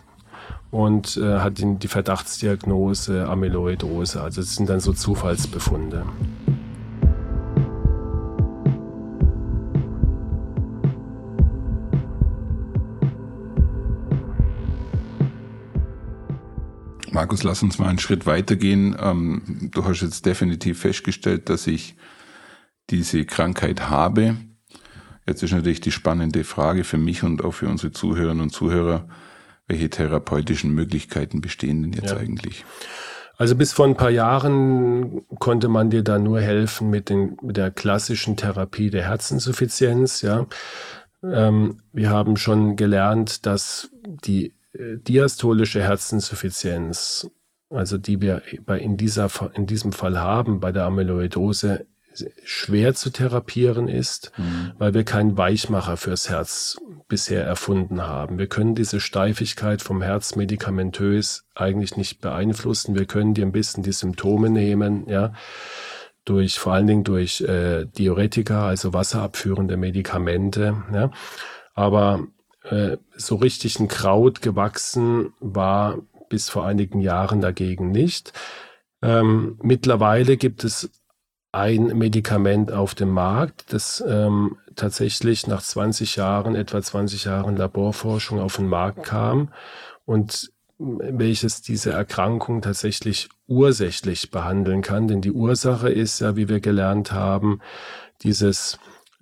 und 0.70 1.18
äh, 1.18 1.40
hat 1.40 1.58
die 1.58 1.88
Verdachtsdiagnose 1.88 3.28
Amyloidose. 3.28 4.22
Also 4.22 4.40
das 4.40 4.54
sind 4.54 4.70
dann 4.70 4.80
so 4.80 4.94
Zufallsbefunde. 4.94 6.06
Markus, 17.10 17.42
lass 17.42 17.62
uns 17.62 17.78
mal 17.78 17.88
einen 17.88 17.98
Schritt 17.98 18.24
weitergehen. 18.24 18.96
Ähm, 18.98 19.68
du 19.70 19.84
hast 19.84 20.00
jetzt 20.00 20.24
definitiv 20.24 20.80
festgestellt, 20.80 21.50
dass 21.50 21.66
ich 21.66 21.94
diese 22.90 23.24
Krankheit 23.24 23.88
habe. 23.88 24.36
Jetzt 25.26 25.42
ist 25.42 25.52
natürlich 25.52 25.80
die 25.80 25.92
spannende 25.92 26.44
Frage 26.44 26.84
für 26.84 26.98
mich 26.98 27.22
und 27.22 27.42
auch 27.44 27.52
für 27.52 27.68
unsere 27.68 27.92
Zuhörerinnen 27.92 28.42
und 28.42 28.50
Zuhörer, 28.50 29.08
welche 29.66 29.88
therapeutischen 29.88 30.74
Möglichkeiten 30.74 31.40
bestehen 31.40 31.82
denn 31.82 31.92
jetzt 31.92 32.12
ja. 32.12 32.18
eigentlich? 32.18 32.64
Also 33.36 33.56
bis 33.56 33.72
vor 33.72 33.86
ein 33.86 33.96
paar 33.96 34.10
Jahren 34.10 35.22
konnte 35.38 35.68
man 35.68 35.90
dir 35.90 36.02
da 36.02 36.18
nur 36.18 36.40
helfen 36.40 36.90
mit, 36.90 37.08
den, 37.08 37.36
mit 37.42 37.56
der 37.56 37.70
klassischen 37.70 38.36
Therapie 38.36 38.90
der 38.90 39.08
Herzinsuffizienz. 39.08 40.22
Ja, 40.22 40.46
ähm, 41.22 41.80
wir 41.92 42.10
haben 42.10 42.36
schon 42.36 42.76
gelernt, 42.76 43.46
dass 43.46 43.90
die 44.04 44.54
diastolische 44.74 45.82
Herzinsuffizienz, 45.82 47.30
also 47.70 47.98
die 47.98 48.20
wir 48.20 48.42
bei 48.64 48.78
in, 48.78 48.96
dieser, 48.96 49.30
in 49.54 49.66
diesem 49.66 49.92
Fall 49.92 50.18
haben, 50.18 50.60
bei 50.60 50.72
der 50.72 50.84
Amyloidose, 50.84 51.86
schwer 52.44 52.94
zu 52.94 53.10
therapieren 53.10 53.88
ist, 53.88 54.32
mhm. 54.36 54.72
weil 54.78 54.94
wir 54.94 55.04
keinen 55.04 55.36
Weichmacher 55.36 55.96
fürs 55.96 56.30
Herz 56.30 56.78
bisher 57.08 57.44
erfunden 57.44 58.02
haben. 58.02 58.38
Wir 58.38 58.46
können 58.46 58.74
diese 58.74 59.00
Steifigkeit 59.00 59.82
vom 59.82 60.02
Herz 60.02 60.36
medikamentös 60.36 61.44
eigentlich 61.54 61.96
nicht 61.96 62.20
beeinflussen. 62.20 62.94
Wir 62.94 63.06
können 63.06 63.34
dir 63.34 63.44
ein 63.44 63.52
bisschen 63.52 63.82
die 63.82 63.92
Symptome 63.92 64.50
nehmen, 64.50 65.08
ja, 65.08 65.32
durch, 66.24 66.58
vor 66.58 66.72
allen 66.72 66.86
Dingen 66.86 67.04
durch 67.04 67.42
äh, 67.42 67.84
Diuretika, 67.84 68.66
also 68.66 68.92
wasserabführende 68.92 69.76
Medikamente, 69.76 70.82
ja. 70.92 71.10
Aber 71.74 72.26
äh, 72.62 72.96
so 73.16 73.36
richtig 73.36 73.78
ein 73.78 73.88
Kraut 73.88 74.40
gewachsen 74.40 75.34
war 75.40 75.98
bis 76.28 76.48
vor 76.48 76.64
einigen 76.64 77.00
Jahren 77.00 77.40
dagegen 77.40 77.90
nicht. 77.90 78.32
Ähm, 79.02 79.58
mittlerweile 79.62 80.36
gibt 80.36 80.64
es 80.64 80.90
ein 81.54 81.86
Medikament 81.96 82.72
auf 82.72 82.94
dem 82.94 83.10
Markt, 83.10 83.72
das 83.72 84.02
ähm, 84.06 84.56
tatsächlich 84.74 85.46
nach 85.46 85.62
20 85.62 86.16
Jahren, 86.16 86.56
etwa 86.56 86.82
20 86.82 87.24
Jahren 87.24 87.56
Laborforschung 87.56 88.40
auf 88.40 88.56
den 88.56 88.66
Markt 88.66 89.04
kam 89.04 89.50
und 90.04 90.50
welches 90.78 91.62
diese 91.62 91.92
Erkrankung 91.92 92.60
tatsächlich 92.60 93.28
ursächlich 93.46 94.32
behandeln 94.32 94.82
kann. 94.82 95.06
Denn 95.06 95.20
die 95.20 95.30
Ursache 95.30 95.90
ist 95.90 96.20
ja, 96.20 96.34
wie 96.34 96.48
wir 96.48 96.58
gelernt 96.58 97.12
haben, 97.12 97.60
dieses 98.22 98.78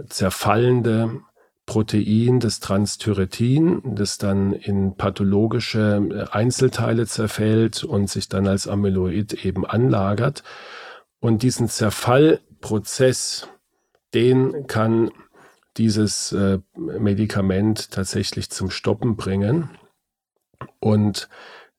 zerfallende 0.09 1.21
Protein, 1.67 2.41
das 2.41 2.61
Transthyretin, 2.61 3.95
das 3.95 4.17
dann 4.19 4.55
in 4.55 4.97
pathologische 4.97 6.09
äh, 6.11 6.35
Einzelteile 6.35 7.07
zerfällt 7.07 7.85
und 7.85 8.09
sich 8.09 8.29
dann 8.29 8.47
als 8.47 8.67
Amyloid 8.67 9.45
eben 9.45 9.67
anlagert. 9.67 10.43
Und 11.23 11.45
diesen 11.45 11.69
Zerfallprozess, 11.69 13.47
den 14.13 14.67
kann 14.67 15.13
dieses 15.77 16.33
äh, 16.33 16.59
Medikament 16.77 17.93
tatsächlich 17.93 18.51
zum 18.51 18.71
Stoppen 18.71 19.17
bringen 19.17 19.71
und 20.81 21.29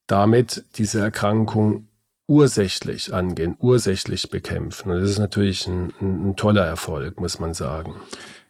damit 0.08 0.64
diese 0.78 1.02
Erkrankung 1.02 1.90
ursächlich 2.26 3.14
angehen, 3.14 3.58
ursächlich 3.60 4.30
bekämpfen. 4.30 4.92
Und 4.92 5.02
das 5.02 5.10
ist 5.10 5.20
natürlich 5.20 5.68
ein, 5.68 5.94
ein 6.00 6.38
toller 6.38 6.66
Erfolg, 6.66 7.20
muss 7.20 7.38
man 7.38 7.54
sagen. 7.54 7.96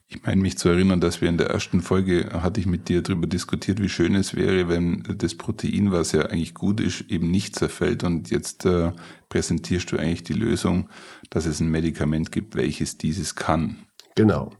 Ich 0.07 0.21
meine 0.23 0.41
mich 0.41 0.57
zu 0.57 0.69
erinnern, 0.69 1.01
dass 1.01 1.21
wir 1.21 1.29
in 1.29 1.37
der 1.37 1.49
ersten 1.49 1.81
Folge 1.81 2.29
hatte 2.33 2.59
ich 2.59 2.67
mit 2.67 2.87
dir 2.87 3.01
darüber 3.01 3.25
diskutiert, 3.25 3.81
wie 3.81 3.89
schön 3.89 4.15
es 4.15 4.35
wäre, 4.35 4.69
wenn 4.69 5.03
das 5.17 5.35
Protein, 5.35 5.91
was 5.91 6.11
ja 6.11 6.23
eigentlich 6.23 6.53
gut 6.53 6.79
ist, 6.79 7.01
eben 7.09 7.31
nicht 7.31 7.55
zerfällt. 7.55 8.03
Und 8.03 8.29
jetzt 8.29 8.65
äh, 8.65 8.91
präsentierst 9.29 9.91
du 9.91 9.97
eigentlich 9.97 10.23
die 10.23 10.33
Lösung, 10.33 10.89
dass 11.29 11.45
es 11.45 11.59
ein 11.59 11.69
Medikament 11.69 12.31
gibt, 12.31 12.55
welches 12.55 12.97
dieses 12.97 13.35
kann. 13.35 13.87
Genau. 14.15 14.51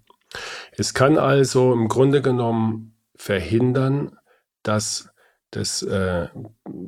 Es 0.72 0.94
kann 0.94 1.18
also 1.18 1.74
im 1.74 1.88
Grunde 1.88 2.22
genommen 2.22 2.96
verhindern, 3.16 4.18
dass 4.64 5.10
das 5.52 5.84
äh, 5.84 6.30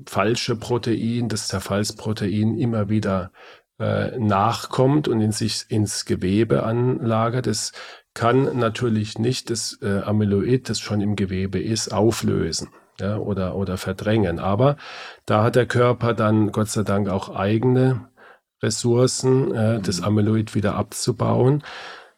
falsche 0.07 0.55
Protein, 0.55 1.29
das 1.29 1.47
Zerfallsprotein 1.47 2.57
immer 2.57 2.89
wieder 2.89 3.31
äh, 3.79 4.17
nachkommt 4.17 5.07
und 5.07 5.21
in 5.21 5.31
sich 5.31 5.65
ins 5.69 6.05
Gewebe 6.05 6.63
anlagert. 6.63 7.47
Es 7.47 7.73
kann 8.13 8.57
natürlich 8.57 9.19
nicht 9.19 9.49
das 9.49 9.77
äh, 9.81 9.99
Amyloid, 9.99 10.69
das 10.69 10.79
schon 10.79 11.01
im 11.01 11.15
Gewebe 11.15 11.59
ist, 11.59 11.89
auflösen. 11.93 12.69
ja, 12.99 13.17
oder, 13.17 13.55
oder 13.55 13.77
verdrängen. 13.77 14.39
Aber 14.39 14.77
da 15.25 15.43
hat 15.43 15.55
der 15.55 15.65
Körper 15.65 16.13
dann 16.13 16.51
Gott 16.51 16.69
sei 16.69 16.83
Dank 16.83 17.09
auch 17.09 17.35
eigene 17.35 18.07
Ressourcen, 18.63 19.53
äh, 19.53 19.81
das 19.81 19.99
mhm. 19.99 20.05
Amyloid 20.05 20.55
wieder 20.55 20.75
abzubauen. 20.75 21.63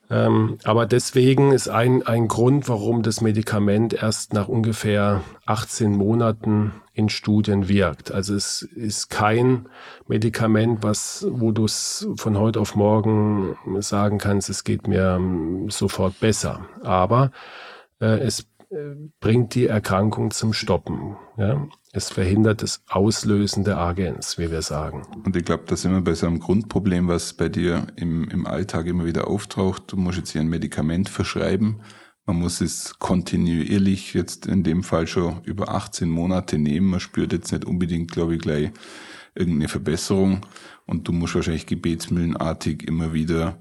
Ähm, 0.10 0.58
aber 0.64 0.86
deswegen 0.86 1.52
ist 1.52 1.68
ein, 1.68 2.04
ein 2.04 2.28
Grund, 2.28 2.70
warum 2.70 3.04
das 3.04 3.20
Medikament 3.22 3.94
erst 3.94 4.34
nach 4.34 4.48
ungefähr 4.48 5.22
18 5.46 5.92
Monaten 5.92 6.72
in 6.94 7.10
Studien 7.10 7.68
wirkt. 7.68 8.12
Also 8.12 8.34
es 8.34 8.62
ist 8.62 9.10
kein 9.10 9.68
Medikament, 10.08 10.82
was, 10.82 11.28
wo 11.30 11.52
du 11.52 11.66
es 11.66 12.08
von 12.16 12.38
heute 12.38 12.60
auf 12.62 12.76
morgen 12.76 13.58
sagen 13.80 14.18
kannst, 14.18 14.50
es 14.50 14.64
geht 14.64 14.88
mir 14.88 15.16
ähm, 15.18 15.70
sofort 15.70 16.20
besser. 16.20 16.66
Aber 16.84 17.32
äh, 18.00 18.20
es 18.20 18.48
äh, 18.70 18.96
bringt 19.20 19.56
die 19.56 19.68
Erkrankung 19.68 20.32
zum 20.32 20.54
Stoppen. 20.54 21.18
Ja? 21.38 21.68
Es 21.98 22.12
verhindert 22.12 22.62
das 22.62 22.84
Auslösen 22.90 23.64
der 23.64 23.80
Agens, 23.80 24.38
wie 24.38 24.52
wir 24.52 24.62
sagen. 24.62 25.02
Und 25.26 25.36
ich 25.36 25.44
glaube, 25.44 25.64
da 25.66 25.76
sind 25.76 25.94
wir 25.94 26.02
bei 26.02 26.14
so 26.14 26.28
einem 26.28 26.38
Grundproblem, 26.38 27.08
was 27.08 27.34
bei 27.34 27.50
dir 27.50 27.88
im, 27.96 28.30
im 28.30 28.46
Alltag 28.46 28.86
immer 28.86 29.06
wieder 29.06 29.28
auftaucht. 29.28 29.92
Du 29.92 29.98
musst 29.98 30.20
jetzt 30.20 30.30
hier 30.30 30.42
ein 30.42 30.48
Medikament 30.48 31.10
verschreiben. 31.10 31.82
Man 32.28 32.36
muss 32.36 32.62
es 32.62 33.00
kontinuierlich 33.00 34.14
jetzt 34.14 34.46
in 34.46 34.62
dem 34.62 34.84
Fall 34.84 35.08
schon 35.08 35.42
über 35.44 35.70
18 35.70 36.08
Monate 36.08 36.60
nehmen. 36.60 36.92
Man 36.92 37.00
spürt 37.00 37.34
jetzt 37.34 37.52
nicht 37.52 37.66
unbedingt, 37.66 38.12
glaube 38.12 38.36
ich, 38.36 38.42
gleich 38.42 38.70
irgendeine 39.34 39.68
Verbesserung. 39.68 40.46
Und 40.86 41.08
du 41.08 41.14
musst 41.14 41.34
wahrscheinlich 41.34 41.66
gebetsmühlenartig 41.66 42.88
immer 42.88 43.12
wieder 43.14 43.58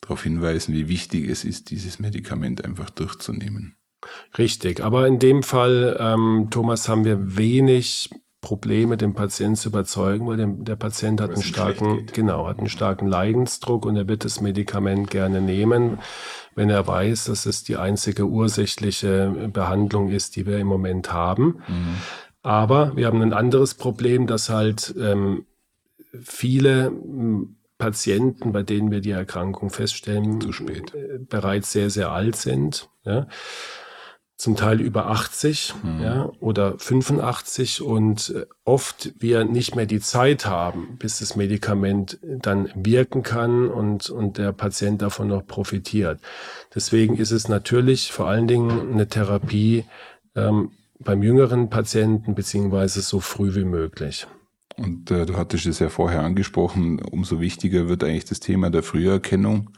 darauf 0.00 0.24
hinweisen, 0.24 0.74
wie 0.74 0.88
wichtig 0.88 1.28
es 1.28 1.44
ist, 1.44 1.70
dieses 1.70 2.00
Medikament 2.00 2.64
einfach 2.64 2.90
durchzunehmen. 2.90 3.76
Richtig, 4.38 4.82
aber 4.82 5.06
in 5.06 5.18
dem 5.18 5.42
Fall, 5.42 5.96
ähm, 5.98 6.48
Thomas, 6.50 6.88
haben 6.88 7.04
wir 7.04 7.36
wenig 7.36 8.10
Probleme, 8.46 8.96
den 8.96 9.12
Patienten 9.12 9.56
zu 9.56 9.70
überzeugen, 9.70 10.28
weil 10.28 10.36
der, 10.36 10.46
der 10.46 10.76
Patient 10.76 11.20
hat 11.20 11.30
einen 11.30 11.42
starken, 11.42 12.06
genau, 12.12 12.46
hat 12.46 12.58
einen 12.58 12.68
starken 12.68 13.08
Leidensdruck 13.08 13.84
und 13.84 13.96
er 13.96 14.06
wird 14.06 14.24
das 14.24 14.40
Medikament 14.40 15.10
gerne 15.10 15.40
nehmen, 15.40 15.98
wenn 16.54 16.70
er 16.70 16.86
weiß, 16.86 17.24
dass 17.24 17.44
es 17.44 17.64
die 17.64 17.76
einzige 17.76 18.24
ursächliche 18.24 19.50
Behandlung 19.52 20.10
ist, 20.10 20.36
die 20.36 20.46
wir 20.46 20.58
im 20.58 20.68
Moment 20.68 21.12
haben. 21.12 21.62
Mhm. 21.66 21.96
Aber 22.42 22.96
wir 22.96 23.08
haben 23.08 23.20
ein 23.20 23.32
anderes 23.32 23.74
Problem, 23.74 24.28
dass 24.28 24.48
halt 24.48 24.94
ähm, 24.96 25.46
viele 26.22 26.92
Patienten, 27.78 28.52
bei 28.52 28.62
denen 28.62 28.92
wir 28.92 29.00
die 29.00 29.10
Erkrankung 29.10 29.70
feststellen, 29.70 30.40
äh, 30.40 31.18
bereits 31.18 31.72
sehr, 31.72 31.90
sehr 31.90 32.12
alt 32.12 32.36
sind. 32.36 32.88
Ja 33.04 33.26
zum 34.36 34.54
Teil 34.54 34.80
über 34.82 35.06
80 35.06 35.74
mhm. 35.82 36.02
ja, 36.02 36.30
oder 36.40 36.78
85 36.78 37.80
und 37.80 38.34
äh, 38.36 38.46
oft 38.64 39.14
wir 39.18 39.44
nicht 39.44 39.76
mehr 39.76 39.86
die 39.86 40.00
Zeit 40.00 40.46
haben, 40.46 40.96
bis 40.98 41.20
das 41.20 41.36
Medikament 41.36 42.18
dann 42.22 42.70
wirken 42.74 43.22
kann 43.22 43.68
und, 43.68 44.10
und 44.10 44.36
der 44.36 44.52
Patient 44.52 45.00
davon 45.00 45.28
noch 45.28 45.46
profitiert. 45.46 46.20
Deswegen 46.74 47.16
ist 47.16 47.30
es 47.30 47.48
natürlich 47.48 48.12
vor 48.12 48.28
allen 48.28 48.46
Dingen 48.46 48.92
eine 48.92 49.08
Therapie 49.08 49.84
ähm, 50.34 50.70
beim 50.98 51.22
jüngeren 51.22 51.70
Patienten 51.70 52.34
beziehungsweise 52.34 53.00
so 53.00 53.20
früh 53.20 53.54
wie 53.54 53.64
möglich. 53.64 54.26
Und 54.76 55.10
äh, 55.10 55.24
du 55.24 55.36
hattest 55.36 55.64
es 55.66 55.78
ja 55.78 55.88
vorher 55.88 56.20
angesprochen, 56.20 57.00
umso 57.00 57.40
wichtiger 57.40 57.88
wird 57.88 58.04
eigentlich 58.04 58.26
das 58.26 58.40
Thema 58.40 58.68
der 58.68 58.82
Früherkennung. 58.82 59.70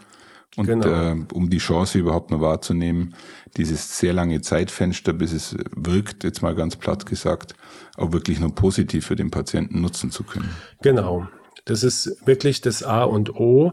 Und 0.56 0.66
genau. 0.66 0.86
äh, 0.86 1.16
um 1.32 1.50
die 1.50 1.58
Chance 1.58 1.98
überhaupt 1.98 2.30
noch 2.30 2.40
wahrzunehmen, 2.40 3.14
dieses 3.56 3.98
sehr 3.98 4.12
lange 4.12 4.40
Zeitfenster, 4.40 5.12
bis 5.12 5.32
es 5.32 5.56
wirkt, 5.74 6.24
jetzt 6.24 6.42
mal 6.42 6.54
ganz 6.54 6.76
platt 6.76 7.06
gesagt, 7.06 7.54
auch 7.96 8.12
wirklich 8.12 8.40
nur 8.40 8.54
positiv 8.54 9.06
für 9.06 9.16
den 9.16 9.30
Patienten 9.30 9.80
nutzen 9.80 10.10
zu 10.10 10.24
können. 10.24 10.50
Genau. 10.82 11.28
Das 11.64 11.84
ist 11.84 12.26
wirklich 12.26 12.60
das 12.60 12.82
A 12.82 13.04
und 13.04 13.34
O. 13.34 13.72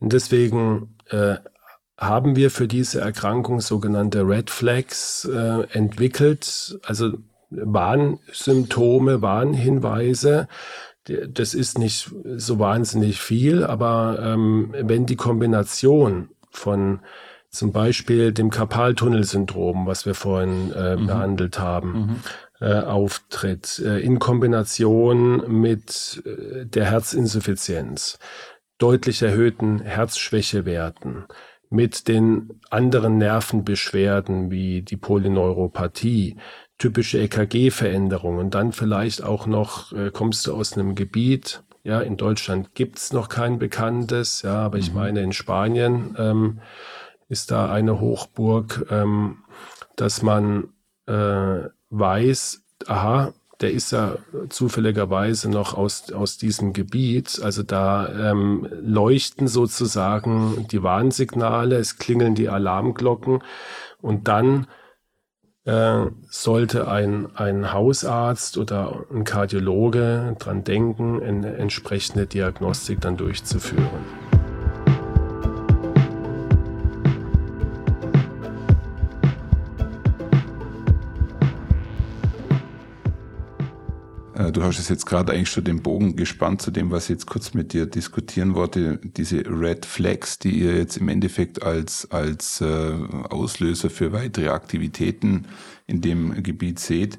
Und 0.00 0.12
deswegen 0.12 0.96
äh, 1.10 1.36
haben 1.96 2.36
wir 2.36 2.50
für 2.50 2.68
diese 2.68 3.00
Erkrankung 3.00 3.60
sogenannte 3.60 4.26
Red 4.26 4.50
Flags 4.50 5.24
äh, 5.24 5.62
entwickelt, 5.70 6.78
also 6.84 7.12
Warnsymptome, 7.50 9.22
Warnhinweise, 9.22 10.48
das 11.28 11.54
ist 11.54 11.78
nicht 11.78 12.10
so 12.36 12.58
wahnsinnig 12.58 13.20
viel, 13.20 13.64
aber 13.64 14.18
ähm, 14.20 14.74
wenn 14.78 15.06
die 15.06 15.16
Kombination 15.16 16.30
von 16.50 17.00
zum 17.50 17.72
Beispiel 17.72 18.32
dem 18.32 18.50
Karpaltunnelsyndrom, 18.50 19.86
was 19.86 20.04
wir 20.04 20.14
vorhin 20.14 20.72
äh, 20.72 20.96
mhm. 20.96 21.06
behandelt 21.06 21.58
haben, 21.58 21.92
mhm. 21.92 22.16
äh, 22.60 22.80
auftritt, 22.80 23.78
äh, 23.84 23.98
in 24.00 24.18
Kombination 24.18 25.60
mit 25.60 26.22
äh, 26.26 26.66
der 26.66 26.84
Herzinsuffizienz, 26.86 28.18
deutlich 28.78 29.22
erhöhten 29.22 29.80
Herzschwächewerten, 29.80 31.24
mit 31.70 32.08
den 32.08 32.60
anderen 32.70 33.18
Nervenbeschwerden 33.18 34.50
wie 34.50 34.82
die 34.82 34.96
Polyneuropathie, 34.96 36.36
typische 36.78 37.18
EKG-Veränderungen 37.20 38.38
und 38.38 38.54
dann 38.54 38.72
vielleicht 38.72 39.22
auch 39.22 39.46
noch, 39.46 39.92
äh, 39.92 40.10
kommst 40.10 40.46
du 40.46 40.54
aus 40.54 40.74
einem 40.74 40.94
Gebiet, 40.94 41.62
ja, 41.84 42.00
in 42.00 42.16
Deutschland 42.16 42.74
gibt's 42.74 43.12
noch 43.12 43.28
kein 43.28 43.58
bekanntes, 43.58 44.42
ja, 44.42 44.56
aber 44.56 44.78
ich 44.78 44.90
mhm. 44.90 44.96
meine, 44.96 45.20
in 45.20 45.32
Spanien 45.32 46.16
ähm, 46.18 46.60
ist 47.28 47.50
da 47.50 47.70
eine 47.70 48.00
Hochburg, 48.00 48.86
ähm, 48.90 49.44
dass 49.94 50.20
man 50.22 50.68
äh, 51.06 51.60
weiß, 51.90 52.62
aha, 52.86 53.32
der 53.60 53.70
ist 53.70 53.92
ja 53.92 54.18
zufälligerweise 54.48 55.48
noch 55.48 55.74
aus, 55.74 56.12
aus 56.12 56.36
diesem 56.36 56.72
Gebiet. 56.72 57.40
Also 57.42 57.62
da 57.62 58.08
ähm, 58.30 58.68
leuchten 58.82 59.48
sozusagen 59.48 60.66
die 60.70 60.82
Warnsignale, 60.82 61.76
es 61.76 61.98
klingeln 61.98 62.34
die 62.34 62.48
Alarmglocken 62.48 63.42
und 64.02 64.28
dann 64.28 64.66
äh, 65.66 66.06
sollte 66.30 66.88
ein, 66.88 67.26
ein 67.34 67.72
Hausarzt 67.72 68.56
oder 68.56 69.04
ein 69.12 69.24
Kardiologe 69.24 70.36
dran 70.38 70.64
denken, 70.64 71.22
eine 71.22 71.56
entsprechende 71.56 72.26
Diagnostik 72.26 73.00
dann 73.00 73.16
durchzuführen. 73.16 74.25
Du 84.56 84.62
hast 84.62 84.78
es 84.78 84.88
jetzt 84.88 85.04
gerade 85.04 85.32
eigentlich 85.32 85.50
schon 85.50 85.64
den 85.64 85.82
Bogen 85.82 86.16
gespannt 86.16 86.62
zu 86.62 86.70
dem, 86.70 86.90
was 86.90 87.04
ich 87.04 87.10
jetzt 87.10 87.26
kurz 87.26 87.52
mit 87.52 87.74
dir 87.74 87.84
diskutieren 87.84 88.54
wollte. 88.54 88.98
Diese 89.02 89.44
Red 89.46 89.84
Flags, 89.84 90.38
die 90.38 90.60
ihr 90.60 90.76
jetzt 90.76 90.96
im 90.96 91.08
Endeffekt 91.08 91.62
als, 91.62 92.10
als 92.10 92.62
äh, 92.62 92.94
Auslöser 93.28 93.90
für 93.90 94.12
weitere 94.12 94.48
Aktivitäten 94.48 95.46
in 95.86 96.00
dem 96.00 96.42
Gebiet 96.42 96.78
seht. 96.78 97.18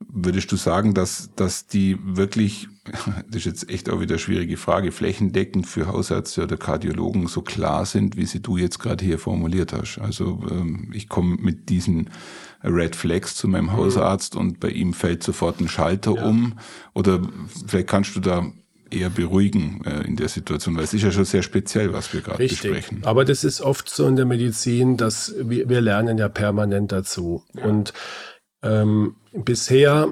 Würdest 0.00 0.50
du 0.52 0.56
sagen, 0.56 0.94
dass, 0.94 1.30
dass 1.36 1.66
die 1.66 1.98
wirklich, 2.02 2.68
das 3.28 3.36
ist 3.36 3.44
jetzt 3.44 3.70
echt 3.70 3.90
auch 3.90 4.00
wieder 4.00 4.14
eine 4.14 4.18
schwierige 4.18 4.56
Frage, 4.56 4.90
flächendeckend 4.90 5.66
für 5.66 5.86
Hausärzte 5.86 6.44
oder 6.44 6.56
Kardiologen 6.56 7.26
so 7.26 7.42
klar 7.42 7.84
sind, 7.84 8.16
wie 8.16 8.26
sie 8.26 8.40
du 8.40 8.56
jetzt 8.56 8.78
gerade 8.78 9.04
hier 9.04 9.18
formuliert 9.18 9.74
hast? 9.74 9.98
Also 9.98 10.42
ähm, 10.50 10.90
ich 10.94 11.10
komme 11.10 11.36
mit 11.36 11.68
diesen 11.68 12.08
Red 12.64 12.96
Flags 12.96 13.36
zu 13.36 13.48
meinem 13.48 13.66
mhm. 13.66 13.72
Hausarzt 13.72 14.36
und 14.36 14.60
bei 14.60 14.68
ihm 14.68 14.94
fällt 14.94 15.22
sofort 15.22 15.60
ein 15.60 15.68
Schalter 15.68 16.14
ja. 16.14 16.24
um. 16.24 16.58
Oder 16.94 17.20
vielleicht 17.66 17.88
kannst 17.88 18.16
du 18.16 18.20
da 18.20 18.46
eher 18.90 19.10
beruhigen 19.10 19.82
äh, 19.84 20.06
in 20.06 20.16
der 20.16 20.28
Situation, 20.28 20.76
weil 20.76 20.84
es 20.84 20.94
ist 20.94 21.02
ja 21.02 21.10
schon 21.10 21.24
sehr 21.24 21.42
speziell, 21.42 21.92
was 21.92 22.12
wir 22.12 22.20
gerade 22.20 22.46
besprechen. 22.46 23.02
Aber 23.04 23.24
das 23.24 23.44
ist 23.44 23.60
oft 23.60 23.88
so 23.88 24.06
in 24.06 24.16
der 24.16 24.26
Medizin, 24.26 24.96
dass 24.96 25.34
wir, 25.38 25.68
wir 25.68 25.80
lernen 25.80 26.18
ja 26.18 26.28
permanent 26.28 26.92
dazu. 26.92 27.42
Ja. 27.54 27.64
Und 27.64 27.92
ähm, 28.62 29.16
bisher 29.32 30.08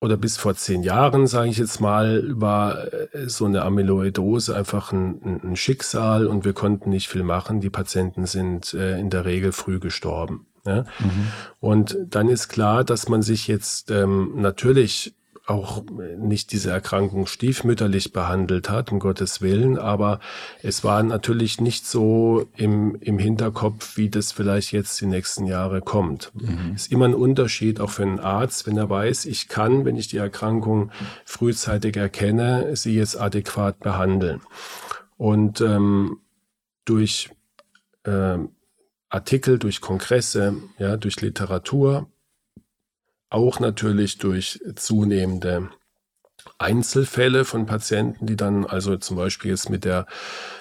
oder 0.00 0.16
bis 0.16 0.36
vor 0.36 0.54
zehn 0.54 0.82
Jahren, 0.82 1.26
sage 1.26 1.48
ich 1.48 1.58
jetzt 1.58 1.80
mal, 1.80 2.22
war 2.40 2.92
äh, 2.92 3.28
so 3.28 3.46
eine 3.46 3.62
Amyloidose 3.62 4.54
einfach 4.54 4.92
ein, 4.92 5.40
ein, 5.42 5.56
Schicksal 5.56 6.26
und 6.26 6.44
wir 6.44 6.52
konnten 6.52 6.90
nicht 6.90 7.08
viel 7.08 7.22
machen. 7.22 7.60
Die 7.60 7.70
Patienten 7.70 8.26
sind 8.26 8.74
äh, 8.74 8.98
in 8.98 9.10
der 9.10 9.24
Regel 9.24 9.52
früh 9.52 9.78
gestorben. 9.80 10.46
Ja? 10.66 10.82
Mhm. 10.98 11.28
Und 11.60 11.96
dann 12.08 12.28
ist 12.28 12.48
klar, 12.48 12.84
dass 12.84 13.08
man 13.08 13.22
sich 13.22 13.48
jetzt 13.48 13.90
ähm, 13.90 14.32
natürlich 14.36 15.14
auch 15.46 15.84
nicht 16.18 16.50
diese 16.52 16.70
Erkrankung 16.70 17.26
stiefmütterlich 17.26 18.12
behandelt 18.12 18.68
hat, 18.68 18.90
um 18.90 18.98
Gottes 18.98 19.40
Willen, 19.40 19.78
aber 19.78 20.18
es 20.62 20.82
war 20.82 21.02
natürlich 21.04 21.60
nicht 21.60 21.86
so 21.86 22.48
im, 22.56 22.96
im 22.96 23.18
Hinterkopf, 23.18 23.96
wie 23.96 24.10
das 24.10 24.32
vielleicht 24.32 24.72
jetzt 24.72 25.00
die 25.00 25.06
nächsten 25.06 25.46
Jahre 25.46 25.82
kommt. 25.82 26.32
Mhm. 26.34 26.74
Ist 26.74 26.90
immer 26.90 27.04
ein 27.04 27.14
Unterschied, 27.14 27.80
auch 27.80 27.90
für 27.90 28.02
einen 28.02 28.18
Arzt, 28.18 28.66
wenn 28.66 28.76
er 28.76 28.90
weiß, 28.90 29.24
ich 29.26 29.46
kann, 29.46 29.84
wenn 29.84 29.96
ich 29.96 30.08
die 30.08 30.16
Erkrankung 30.16 30.90
frühzeitig 31.24 31.96
erkenne, 31.96 32.74
sie 32.74 32.96
jetzt 32.96 33.18
adäquat 33.18 33.78
behandeln. 33.78 34.40
Und 35.16 35.60
ähm, 35.60 36.18
durch 36.84 37.30
äh, 38.02 38.38
Artikel, 39.08 39.58
durch 39.58 39.80
Kongresse, 39.80 40.56
ja, 40.78 40.96
durch 40.96 41.20
Literatur, 41.20 42.08
auch 43.30 43.60
natürlich 43.60 44.18
durch 44.18 44.60
zunehmende 44.76 45.70
Einzelfälle 46.58 47.44
von 47.44 47.66
Patienten, 47.66 48.26
die 48.26 48.36
dann 48.36 48.64
also 48.64 48.96
zum 48.96 49.16
Beispiel 49.16 49.50
jetzt 49.50 49.68
mit 49.68 49.84
der, 49.84 50.06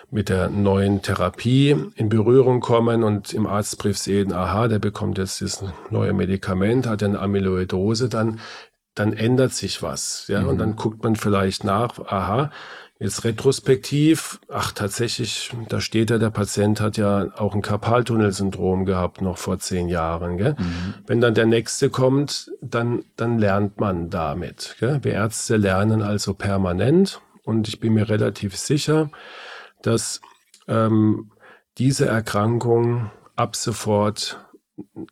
mit 0.10 0.30
der 0.30 0.50
neuen 0.50 1.02
Therapie 1.02 1.76
in 1.96 2.10
Berührung 2.10 2.60
kommen 2.60 3.04
und 3.04 3.34
im 3.34 3.48
Arztbrief 3.48 3.98
sehen, 3.98 4.34
aha, 4.34 4.68
der 4.68 4.80
bekommt 4.80 5.18
jetzt 5.18 5.42
das 5.42 5.64
neue 5.90 6.14
Medikament, 6.14 6.88
hat 6.88 7.04
eine 7.04 7.20
Amyloidose, 7.20 8.10
dann, 8.10 8.40
dann 8.94 9.14
ändert 9.14 9.54
sich 9.54 9.82
was. 9.82 10.28
Ja, 10.28 10.42
mhm. 10.42 10.48
und 10.50 10.58
dann 10.58 10.76
guckt 10.76 11.04
man 11.04 11.16
vielleicht 11.16 11.64
nach, 11.64 12.00
aha, 12.00 12.52
Jetzt 12.98 13.26
retrospektiv, 13.26 14.40
ach 14.48 14.72
tatsächlich, 14.72 15.52
da 15.68 15.82
steht 15.82 16.12
ja, 16.12 16.18
der 16.18 16.30
Patient 16.30 16.80
hat 16.80 16.96
ja 16.96 17.28
auch 17.36 17.54
ein 17.54 17.62
Karpaltunnelsyndrom 17.62 18.86
gehabt, 18.86 19.22
noch 19.22 19.38
vor 19.38 19.60
zehn 19.60 19.90
Jahren. 19.90 20.38
Gell? 20.38 20.56
Mhm. 20.58 20.94
Wenn 21.06 21.20
dann 21.20 21.34
der 21.34 21.46
nächste 21.46 21.90
kommt, 21.90 22.52
dann, 22.62 23.04
dann 23.18 23.38
lernt 23.38 23.82
man 23.82 24.10
damit. 24.10 24.78
Gell? 24.80 25.04
Wir 25.04 25.12
Ärzte 25.12 25.58
lernen 25.58 26.02
also 26.02 26.34
permanent 26.34 27.20
und 27.44 27.68
ich 27.68 27.82
bin 27.82 27.96
mir 27.96 28.08
relativ 28.08 28.56
sicher, 28.56 29.10
dass 29.82 30.22
ähm, 30.70 31.32
diese 31.78 32.06
Erkrankung 32.06 33.12
ab 33.36 33.58
sofort 33.58 34.40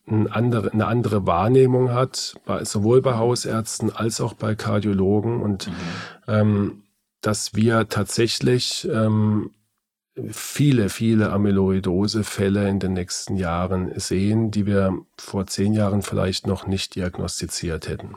eine 0.08 0.34
andere, 0.34 0.72
eine 0.72 0.88
andere 0.88 1.28
Wahrnehmung 1.28 1.92
hat, 1.92 2.36
bei, 2.46 2.64
sowohl 2.64 3.02
bei 3.02 3.16
Hausärzten 3.16 3.94
als 3.94 4.22
auch 4.22 4.34
bei 4.34 4.56
Kardiologen. 4.56 5.42
Und 5.42 5.68
mhm. 5.68 5.74
ähm, 6.28 6.83
dass 7.24 7.56
wir 7.56 7.88
tatsächlich 7.88 8.88
ähm, 8.92 9.52
viele, 10.30 10.90
viele 10.90 11.32
Amyloidose-Fälle 11.32 12.70
in 12.70 12.80
den 12.80 12.94
nächsten 12.94 13.38
Jahren 13.38 13.98
sehen, 13.98 14.52
die 14.52 14.68
wir 14.68 15.00
vor 15.18 15.48
zehn 15.48 15.74
Jahren 15.74 16.04
vielleicht 16.04 16.46
noch 16.46 16.68
nicht 16.68 16.96
diagnostiziert 16.96 17.88
hätten. 17.88 18.16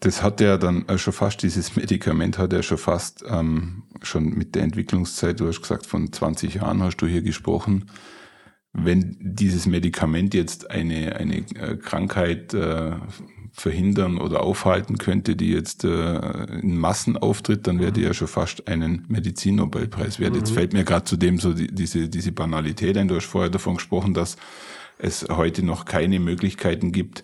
Das 0.00 0.22
hat 0.22 0.40
ja 0.40 0.56
dann 0.56 0.86
schon 0.98 1.12
fast, 1.12 1.42
dieses 1.42 1.76
Medikament 1.76 2.38
hat 2.38 2.52
ja 2.52 2.62
schon 2.62 2.78
fast 2.78 3.22
ähm, 3.28 3.84
schon 4.02 4.30
mit 4.30 4.54
der 4.54 4.62
Entwicklungszeit, 4.62 5.38
du 5.38 5.46
hast 5.46 5.60
gesagt, 5.60 5.86
von 5.86 6.12
20 6.12 6.54
Jahren 6.54 6.82
hast 6.82 6.96
du 6.96 7.06
hier 7.06 7.22
gesprochen. 7.22 7.90
Wenn 8.76 9.16
dieses 9.20 9.66
Medikament 9.66 10.34
jetzt 10.34 10.70
eine, 10.70 11.16
eine 11.16 11.38
äh, 11.38 11.76
Krankheit 11.76 12.52
äh, 12.54 12.96
verhindern 13.52 14.18
oder 14.18 14.42
aufhalten 14.42 14.98
könnte, 14.98 15.36
die 15.36 15.52
jetzt 15.52 15.84
äh, 15.84 16.44
in 16.60 16.76
Massen 16.76 17.16
auftritt, 17.16 17.68
dann 17.68 17.78
wäre 17.78 17.92
die 17.92 18.02
ja 18.02 18.12
schon 18.12 18.26
fast 18.26 18.66
einen 18.66 19.04
Medizinnobelpreis 19.08 20.18
wert. 20.18 20.32
Mhm. 20.32 20.38
Jetzt 20.38 20.50
fällt 20.50 20.72
mir 20.72 20.82
gerade 20.82 21.04
zudem 21.04 21.38
so 21.38 21.52
die, 21.52 21.68
diese, 21.68 22.08
diese 22.08 22.32
Banalität 22.32 22.98
ein. 22.98 23.06
Du 23.06 23.14
hast 23.14 23.26
vorher 23.26 23.50
davon 23.50 23.76
gesprochen, 23.76 24.12
dass 24.12 24.36
es 24.98 25.24
heute 25.30 25.64
noch 25.64 25.84
keine 25.84 26.18
Möglichkeiten 26.18 26.90
gibt, 26.90 27.22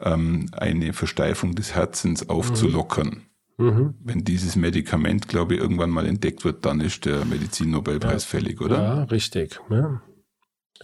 ähm, 0.00 0.46
eine 0.52 0.92
Versteifung 0.92 1.56
des 1.56 1.74
Herzens 1.74 2.28
aufzulockern. 2.28 3.22
Mhm. 3.58 3.66
mhm. 3.66 3.94
Wenn 4.04 4.24
dieses 4.24 4.54
Medikament, 4.54 5.26
glaube 5.26 5.54
ich, 5.54 5.60
irgendwann 5.60 5.90
mal 5.90 6.06
entdeckt 6.06 6.44
wird, 6.44 6.64
dann 6.64 6.80
ist 6.80 7.04
der 7.06 7.24
Medizinnobelpreis 7.24 8.22
ja. 8.24 8.38
fällig, 8.38 8.60
oder? 8.60 8.76
Ja, 8.76 9.02
richtig. 9.04 9.60
Ja. 9.68 10.00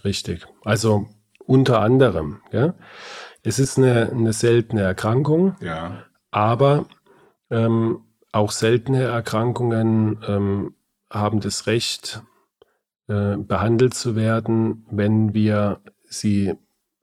Richtig. 0.03 0.47
Also 0.63 1.07
unter 1.45 1.81
anderem, 1.81 2.41
ja. 2.51 2.73
Es 3.43 3.57
ist 3.57 3.77
eine, 3.77 4.11
eine 4.11 4.33
seltene 4.33 4.81
Erkrankung, 4.81 5.55
ja. 5.61 6.03
aber 6.29 6.85
ähm, 7.49 8.01
auch 8.31 8.51
seltene 8.51 9.03
Erkrankungen 9.03 10.19
ähm, 10.27 10.75
haben 11.09 11.39
das 11.39 11.65
Recht, 11.65 12.21
äh, 13.07 13.37
behandelt 13.37 13.95
zu 13.95 14.15
werden, 14.15 14.85
wenn 14.91 15.33
wir 15.33 15.79
sie 16.07 16.53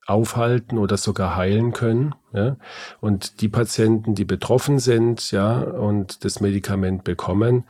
aufhalten 0.07 0.79
oder 0.79 0.97
sogar 0.97 1.35
heilen 1.35 1.73
können. 1.73 2.15
Ja? 2.33 2.57
Und 3.01 3.41
die 3.41 3.49
Patienten, 3.49 4.15
die 4.15 4.25
betroffen 4.25 4.79
sind, 4.79 5.33
ja, 5.33 5.59
und 5.59 6.25
das 6.25 6.41
Medikament 6.41 7.03
bekommen, 7.03 7.65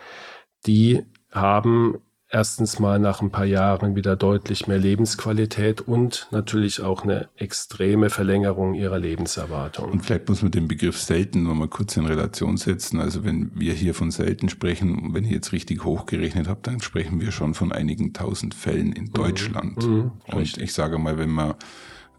die 0.67 1.07
haben 1.33 1.99
erstens 2.29 2.79
mal 2.79 2.99
nach 2.99 3.21
ein 3.23 3.31
paar 3.31 3.45
Jahren 3.45 3.95
wieder 3.95 4.17
deutlich 4.17 4.67
mehr 4.67 4.79
Lebensqualität 4.79 5.81
und 5.81 6.29
natürlich 6.31 6.83
auch 6.83 7.05
eine 7.05 7.29
extreme 7.37 8.11
Verlängerung 8.11 8.75
ihrer 8.75 8.99
Lebenserwartung. 8.99 9.91
Und 9.93 10.05
vielleicht 10.05 10.29
muss 10.29 10.43
man 10.43 10.51
den 10.51 10.69
Begriff 10.69 11.01
selten 11.01 11.45
noch 11.45 11.55
mal 11.55 11.69
kurz 11.69 11.97
in 11.97 12.07
Relation 12.07 12.57
setzen. 12.57 13.01
Also 13.01 13.25
wenn 13.25 13.53
wir 13.55 13.73
hier 13.73 13.95
von 13.95 14.11
selten 14.11 14.49
sprechen, 14.49 15.15
wenn 15.15 15.25
ich 15.25 15.31
jetzt 15.31 15.53
richtig 15.53 15.85
hochgerechnet 15.85 16.49
habe, 16.49 16.61
dann 16.63 16.81
sprechen 16.81 17.21
wir 17.21 17.31
schon 17.31 17.55
von 17.55 17.73
einigen 17.73 18.13
tausend 18.13 18.55
Fällen 18.55 18.93
in 18.93 19.05
mhm. 19.05 19.13
Deutschland. 19.13 19.87
Mhm, 19.87 20.13
und 20.27 20.59
ich 20.59 20.73
sage 20.73 20.99
mal, 20.99 21.19
wenn 21.19 21.31
man 21.31 21.55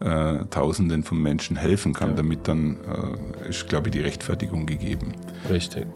äh, 0.00 0.44
Tausenden 0.50 1.02
von 1.02 1.20
Menschen 1.20 1.56
helfen 1.56 1.92
kann, 1.92 2.10
ja. 2.10 2.16
damit 2.16 2.46
dann 2.46 2.76
äh, 2.76 3.48
ist, 3.48 3.68
glaube 3.68 3.88
ich, 3.88 3.92
die 3.92 4.00
Rechtfertigung 4.00 4.64
gegeben. 4.64 5.12
Richtig. 5.50 5.86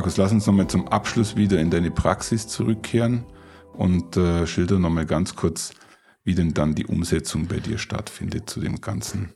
Markus, 0.00 0.16
lass 0.16 0.32
uns 0.32 0.46
nochmal 0.46 0.66
zum 0.66 0.88
Abschluss 0.88 1.36
wieder 1.36 1.60
in 1.60 1.68
deine 1.68 1.90
Praxis 1.90 2.48
zurückkehren 2.48 3.26
und 3.74 4.16
äh, 4.16 4.46
schilder 4.46 4.78
nochmal 4.78 5.04
ganz 5.04 5.36
kurz, 5.36 5.74
wie 6.24 6.34
denn 6.34 6.54
dann 6.54 6.74
die 6.74 6.86
Umsetzung 6.86 7.48
bei 7.48 7.58
dir 7.58 7.76
stattfindet 7.76 8.48
zu 8.48 8.60
dem 8.60 8.80
ganzen 8.80 9.34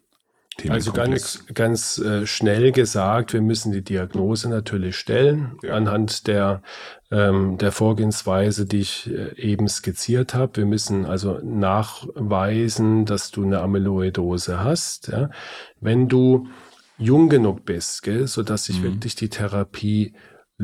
Thema. 0.57 0.72
Also 0.72 0.92
ganz, 0.92 1.44
ganz 1.53 1.98
äh, 1.98 2.27
schnell 2.27 2.72
gesagt, 2.72 3.35
wir 3.35 3.42
müssen 3.42 3.72
die 3.72 3.85
Diagnose 3.85 4.48
natürlich 4.48 4.96
stellen 4.96 5.59
ja. 5.62 5.74
anhand 5.74 6.29
der, 6.29 6.62
ähm, 7.11 7.59
der 7.59 7.70
Vorgehensweise, 7.70 8.64
die 8.64 8.81
ich 8.81 9.11
äh, 9.11 9.38
eben 9.38 9.68
skizziert 9.68 10.33
habe. 10.33 10.57
Wir 10.57 10.66
müssen 10.66 11.05
also 11.05 11.40
nachweisen, 11.44 13.05
dass 13.05 13.31
du 13.31 13.44
eine 13.44 13.61
Amyloidose 13.61 14.64
hast. 14.64 15.09
Ja? 15.09 15.29
Wenn 15.83 16.09
du 16.09 16.48
jung 16.96 17.29
genug 17.29 17.66
bist, 17.66 18.03
gell, 18.03 18.27
sodass 18.27 18.64
sich 18.64 18.79
mhm. 18.79 18.85
wirklich 18.85 19.14
die 19.14 19.29
Therapie 19.29 20.14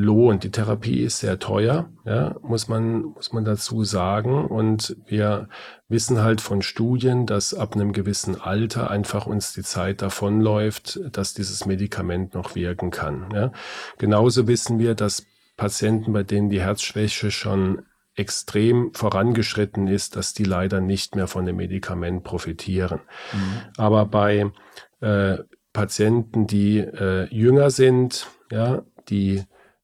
lohnt. 0.01 0.43
Die 0.43 0.51
Therapie 0.51 1.01
ist 1.01 1.19
sehr 1.19 1.39
teuer, 1.39 1.89
ja, 2.05 2.35
muss 2.41 2.67
man, 2.67 3.01
muss 3.01 3.31
man 3.31 3.45
dazu 3.45 3.83
sagen. 3.83 4.45
Und 4.45 4.97
wir 5.05 5.47
wissen 5.87 6.21
halt 6.21 6.41
von 6.41 6.61
Studien, 6.61 7.25
dass 7.25 7.53
ab 7.53 7.75
einem 7.75 7.93
gewissen 7.93 8.39
Alter 8.39 8.89
einfach 8.89 9.25
uns 9.27 9.53
die 9.53 9.63
Zeit 9.63 10.01
davonläuft, 10.01 10.99
dass 11.11 11.33
dieses 11.33 11.65
Medikament 11.65 12.33
noch 12.33 12.55
wirken 12.55 12.91
kann. 12.91 13.29
Ja. 13.33 13.51
Genauso 13.97 14.47
wissen 14.47 14.79
wir, 14.79 14.95
dass 14.95 15.25
Patienten, 15.55 16.11
bei 16.13 16.23
denen 16.23 16.49
die 16.49 16.61
Herzschwäche 16.61 17.31
schon 17.31 17.83
extrem 18.15 18.93
vorangeschritten 18.93 19.87
ist, 19.87 20.15
dass 20.15 20.33
die 20.33 20.43
leider 20.43 20.81
nicht 20.81 21.15
mehr 21.15 21.27
von 21.27 21.45
dem 21.45 21.57
Medikament 21.57 22.23
profitieren. 22.23 22.99
Mhm. 23.31 23.61
Aber 23.77 24.05
bei 24.05 24.51
äh, 24.99 25.37
Patienten, 25.71 26.47
die 26.47 26.79
äh, 26.79 27.27
jünger 27.33 27.69
sind, 27.69 28.27
ja, 28.51 28.83
die 29.07 29.43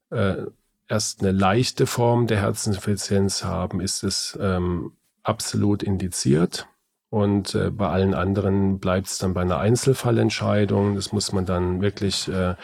äh, 0.09 0.43
erst 0.87 1.21
eine 1.21 1.31
leichte 1.31 1.87
Form 1.87 2.27
der 2.27 2.39
Herzinsuffizienz 2.41 3.43
haben, 3.43 3.81
ist 3.81 4.03
es 4.03 4.37
ähm, 4.41 4.93
absolut 5.23 5.83
indiziert. 5.83 6.67
Und 7.09 7.55
äh, 7.55 7.71
bei 7.71 7.87
allen 7.87 8.13
anderen 8.13 8.79
bleibt 8.79 9.07
es 9.07 9.17
dann 9.17 9.33
bei 9.33 9.41
einer 9.41 9.59
Einzelfallentscheidung. 9.59 10.95
Das 10.95 11.13
muss 11.13 11.31
man 11.31 11.45
dann 11.45 11.81
wirklich 11.81 12.27
äh, 12.27 12.55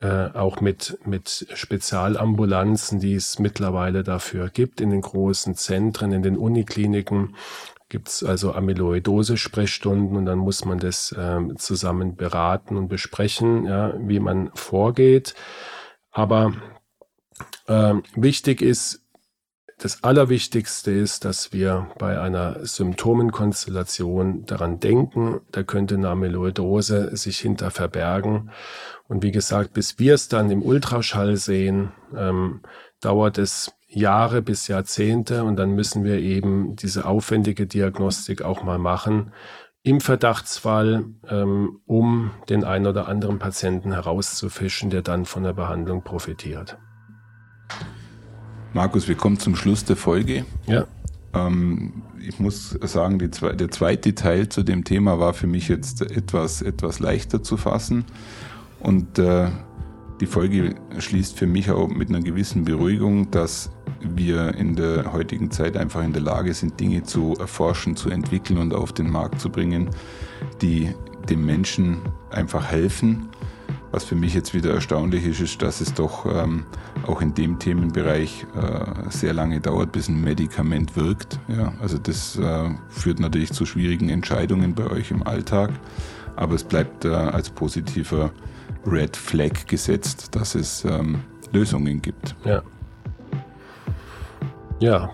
äh, 0.00 0.30
auch 0.32 0.60
mit, 0.60 0.98
mit 1.04 1.48
Spezialambulanzen, 1.54 3.00
die 3.00 3.14
es 3.14 3.38
mittlerweile 3.38 4.04
dafür 4.04 4.48
gibt, 4.48 4.80
in 4.80 4.90
den 4.90 5.00
großen 5.00 5.54
Zentren, 5.54 6.12
in 6.12 6.22
den 6.22 6.36
Unikliniken, 6.36 7.34
gibt 7.88 8.08
es 8.08 8.22
also 8.22 8.52
Amyloidose-Sprechstunden 8.52 10.16
und 10.16 10.26
dann 10.26 10.38
muss 10.38 10.64
man 10.64 10.78
das 10.78 11.12
äh, 11.12 11.40
zusammen 11.56 12.16
beraten 12.16 12.76
und 12.76 12.88
besprechen, 12.88 13.64
ja, 13.64 13.94
wie 13.98 14.20
man 14.20 14.50
vorgeht. 14.54 15.34
Aber 16.10 16.52
äh, 17.66 17.94
wichtig 18.14 18.62
ist, 18.62 19.02
das 19.80 20.02
Allerwichtigste 20.02 20.90
ist, 20.90 21.24
dass 21.24 21.52
wir 21.52 21.88
bei 21.98 22.20
einer 22.20 22.66
Symptomenkonstellation 22.66 24.44
daran 24.44 24.80
denken, 24.80 25.40
da 25.52 25.62
könnte 25.62 25.94
eine 25.94 26.08
Amyloidose 26.08 27.16
sich 27.16 27.38
hinter 27.38 27.70
verbergen. 27.70 28.50
Und 29.06 29.22
wie 29.22 29.30
gesagt, 29.30 29.74
bis 29.74 30.00
wir 30.00 30.14
es 30.14 30.26
dann 30.26 30.50
im 30.50 30.62
Ultraschall 30.62 31.36
sehen, 31.36 31.92
ähm, 32.16 32.62
dauert 33.00 33.38
es 33.38 33.72
Jahre 33.86 34.42
bis 34.42 34.66
Jahrzehnte 34.66 35.44
und 35.44 35.56
dann 35.56 35.70
müssen 35.70 36.02
wir 36.04 36.18
eben 36.18 36.74
diese 36.74 37.06
aufwendige 37.06 37.66
Diagnostik 37.66 38.42
auch 38.42 38.64
mal 38.64 38.78
machen, 38.78 39.32
im 39.88 40.02
Verdachtsfall, 40.02 41.06
ähm, 41.30 41.80
um 41.86 42.30
den 42.50 42.62
einen 42.62 42.86
oder 42.86 43.08
anderen 43.08 43.38
Patienten 43.38 43.92
herauszufischen, 43.92 44.90
der 44.90 45.00
dann 45.00 45.24
von 45.24 45.44
der 45.44 45.54
Behandlung 45.54 46.02
profitiert. 46.02 46.76
Markus, 48.74 49.08
wir 49.08 49.14
kommen 49.14 49.38
zum 49.38 49.56
Schluss 49.56 49.86
der 49.86 49.96
Folge. 49.96 50.44
Ja. 50.66 50.86
Ähm, 51.32 52.02
ich 52.20 52.38
muss 52.38 52.70
sagen, 52.82 53.18
die, 53.18 53.30
der 53.30 53.70
zweite 53.70 54.14
Teil 54.14 54.50
zu 54.50 54.62
dem 54.62 54.84
Thema 54.84 55.18
war 55.18 55.32
für 55.32 55.46
mich 55.46 55.68
jetzt 55.68 56.02
etwas, 56.02 56.60
etwas 56.60 57.00
leichter 57.00 57.42
zu 57.42 57.56
fassen. 57.56 58.04
Und 58.80 59.18
äh, 59.18 59.48
die 60.20 60.26
Folge 60.26 60.74
schließt 60.98 61.38
für 61.38 61.46
mich 61.46 61.70
auch 61.70 61.88
mit 61.88 62.10
einer 62.10 62.20
gewissen 62.20 62.64
Beruhigung, 62.64 63.30
dass 63.30 63.70
wir 64.00 64.54
in 64.54 64.76
der 64.76 65.12
heutigen 65.12 65.50
Zeit 65.50 65.76
einfach 65.76 66.02
in 66.02 66.12
der 66.12 66.22
Lage 66.22 66.54
sind, 66.54 66.78
Dinge 66.78 67.02
zu 67.02 67.34
erforschen, 67.38 67.96
zu 67.96 68.10
entwickeln 68.10 68.58
und 68.58 68.74
auf 68.74 68.92
den 68.92 69.10
Markt 69.10 69.40
zu 69.40 69.50
bringen, 69.50 69.90
die 70.62 70.94
dem 71.28 71.44
Menschen 71.44 71.98
einfach 72.30 72.66
helfen. 72.66 73.28
Was 73.90 74.04
für 74.04 74.14
mich 74.14 74.34
jetzt 74.34 74.52
wieder 74.52 74.74
erstaunlich 74.74 75.24
ist, 75.24 75.40
ist, 75.40 75.62
dass 75.62 75.80
es 75.80 75.94
doch 75.94 76.26
ähm, 76.26 76.66
auch 77.06 77.22
in 77.22 77.32
dem 77.34 77.58
Themenbereich 77.58 78.46
äh, 78.54 79.10
sehr 79.10 79.32
lange 79.32 79.60
dauert, 79.60 79.92
bis 79.92 80.08
ein 80.08 80.22
Medikament 80.22 80.94
wirkt. 80.94 81.40
Ja, 81.48 81.72
also 81.80 81.96
das 81.96 82.36
äh, 82.36 82.70
führt 82.90 83.18
natürlich 83.18 83.52
zu 83.52 83.64
schwierigen 83.64 84.10
Entscheidungen 84.10 84.74
bei 84.74 84.90
euch 84.90 85.10
im 85.10 85.26
Alltag, 85.26 85.70
aber 86.36 86.54
es 86.54 86.64
bleibt 86.64 87.06
äh, 87.06 87.08
als 87.08 87.48
positiver 87.48 88.30
Red 88.86 89.16
Flag 89.16 89.66
gesetzt, 89.66 90.34
dass 90.36 90.54
es 90.54 90.84
ähm, 90.84 91.20
Lösungen 91.52 92.02
gibt. 92.02 92.36
Ja. 92.44 92.62
Ja, 94.80 95.10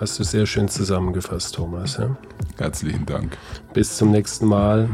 hast 0.00 0.18
du 0.18 0.24
sehr 0.24 0.46
schön 0.46 0.68
zusammengefasst, 0.68 1.54
Thomas. 1.54 1.96
Ja? 1.96 2.16
Herzlichen 2.58 3.06
Dank. 3.06 3.36
Bis 3.72 3.96
zum 3.96 4.10
nächsten 4.12 4.46
Mal. 4.46 4.88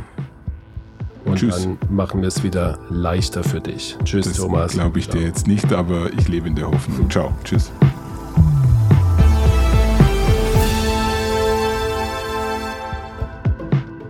Und 1.26 1.36
Tschüss. 1.36 1.62
dann 1.62 1.76
machen 1.90 2.22
wir 2.22 2.28
es 2.28 2.42
wieder 2.42 2.78
leichter 2.88 3.44
für 3.44 3.60
dich. 3.60 3.98
Tschüss, 4.04 4.26
das 4.26 4.38
Thomas. 4.38 4.72
Glaube 4.72 4.98
ich 4.98 5.10
dir 5.10 5.20
jetzt 5.20 5.46
nicht, 5.46 5.70
aber 5.72 6.10
ich 6.14 6.28
lebe 6.28 6.48
in 6.48 6.54
der 6.54 6.70
Hoffnung. 6.70 7.10
Ciao. 7.10 7.34
Tschüss. 7.44 7.70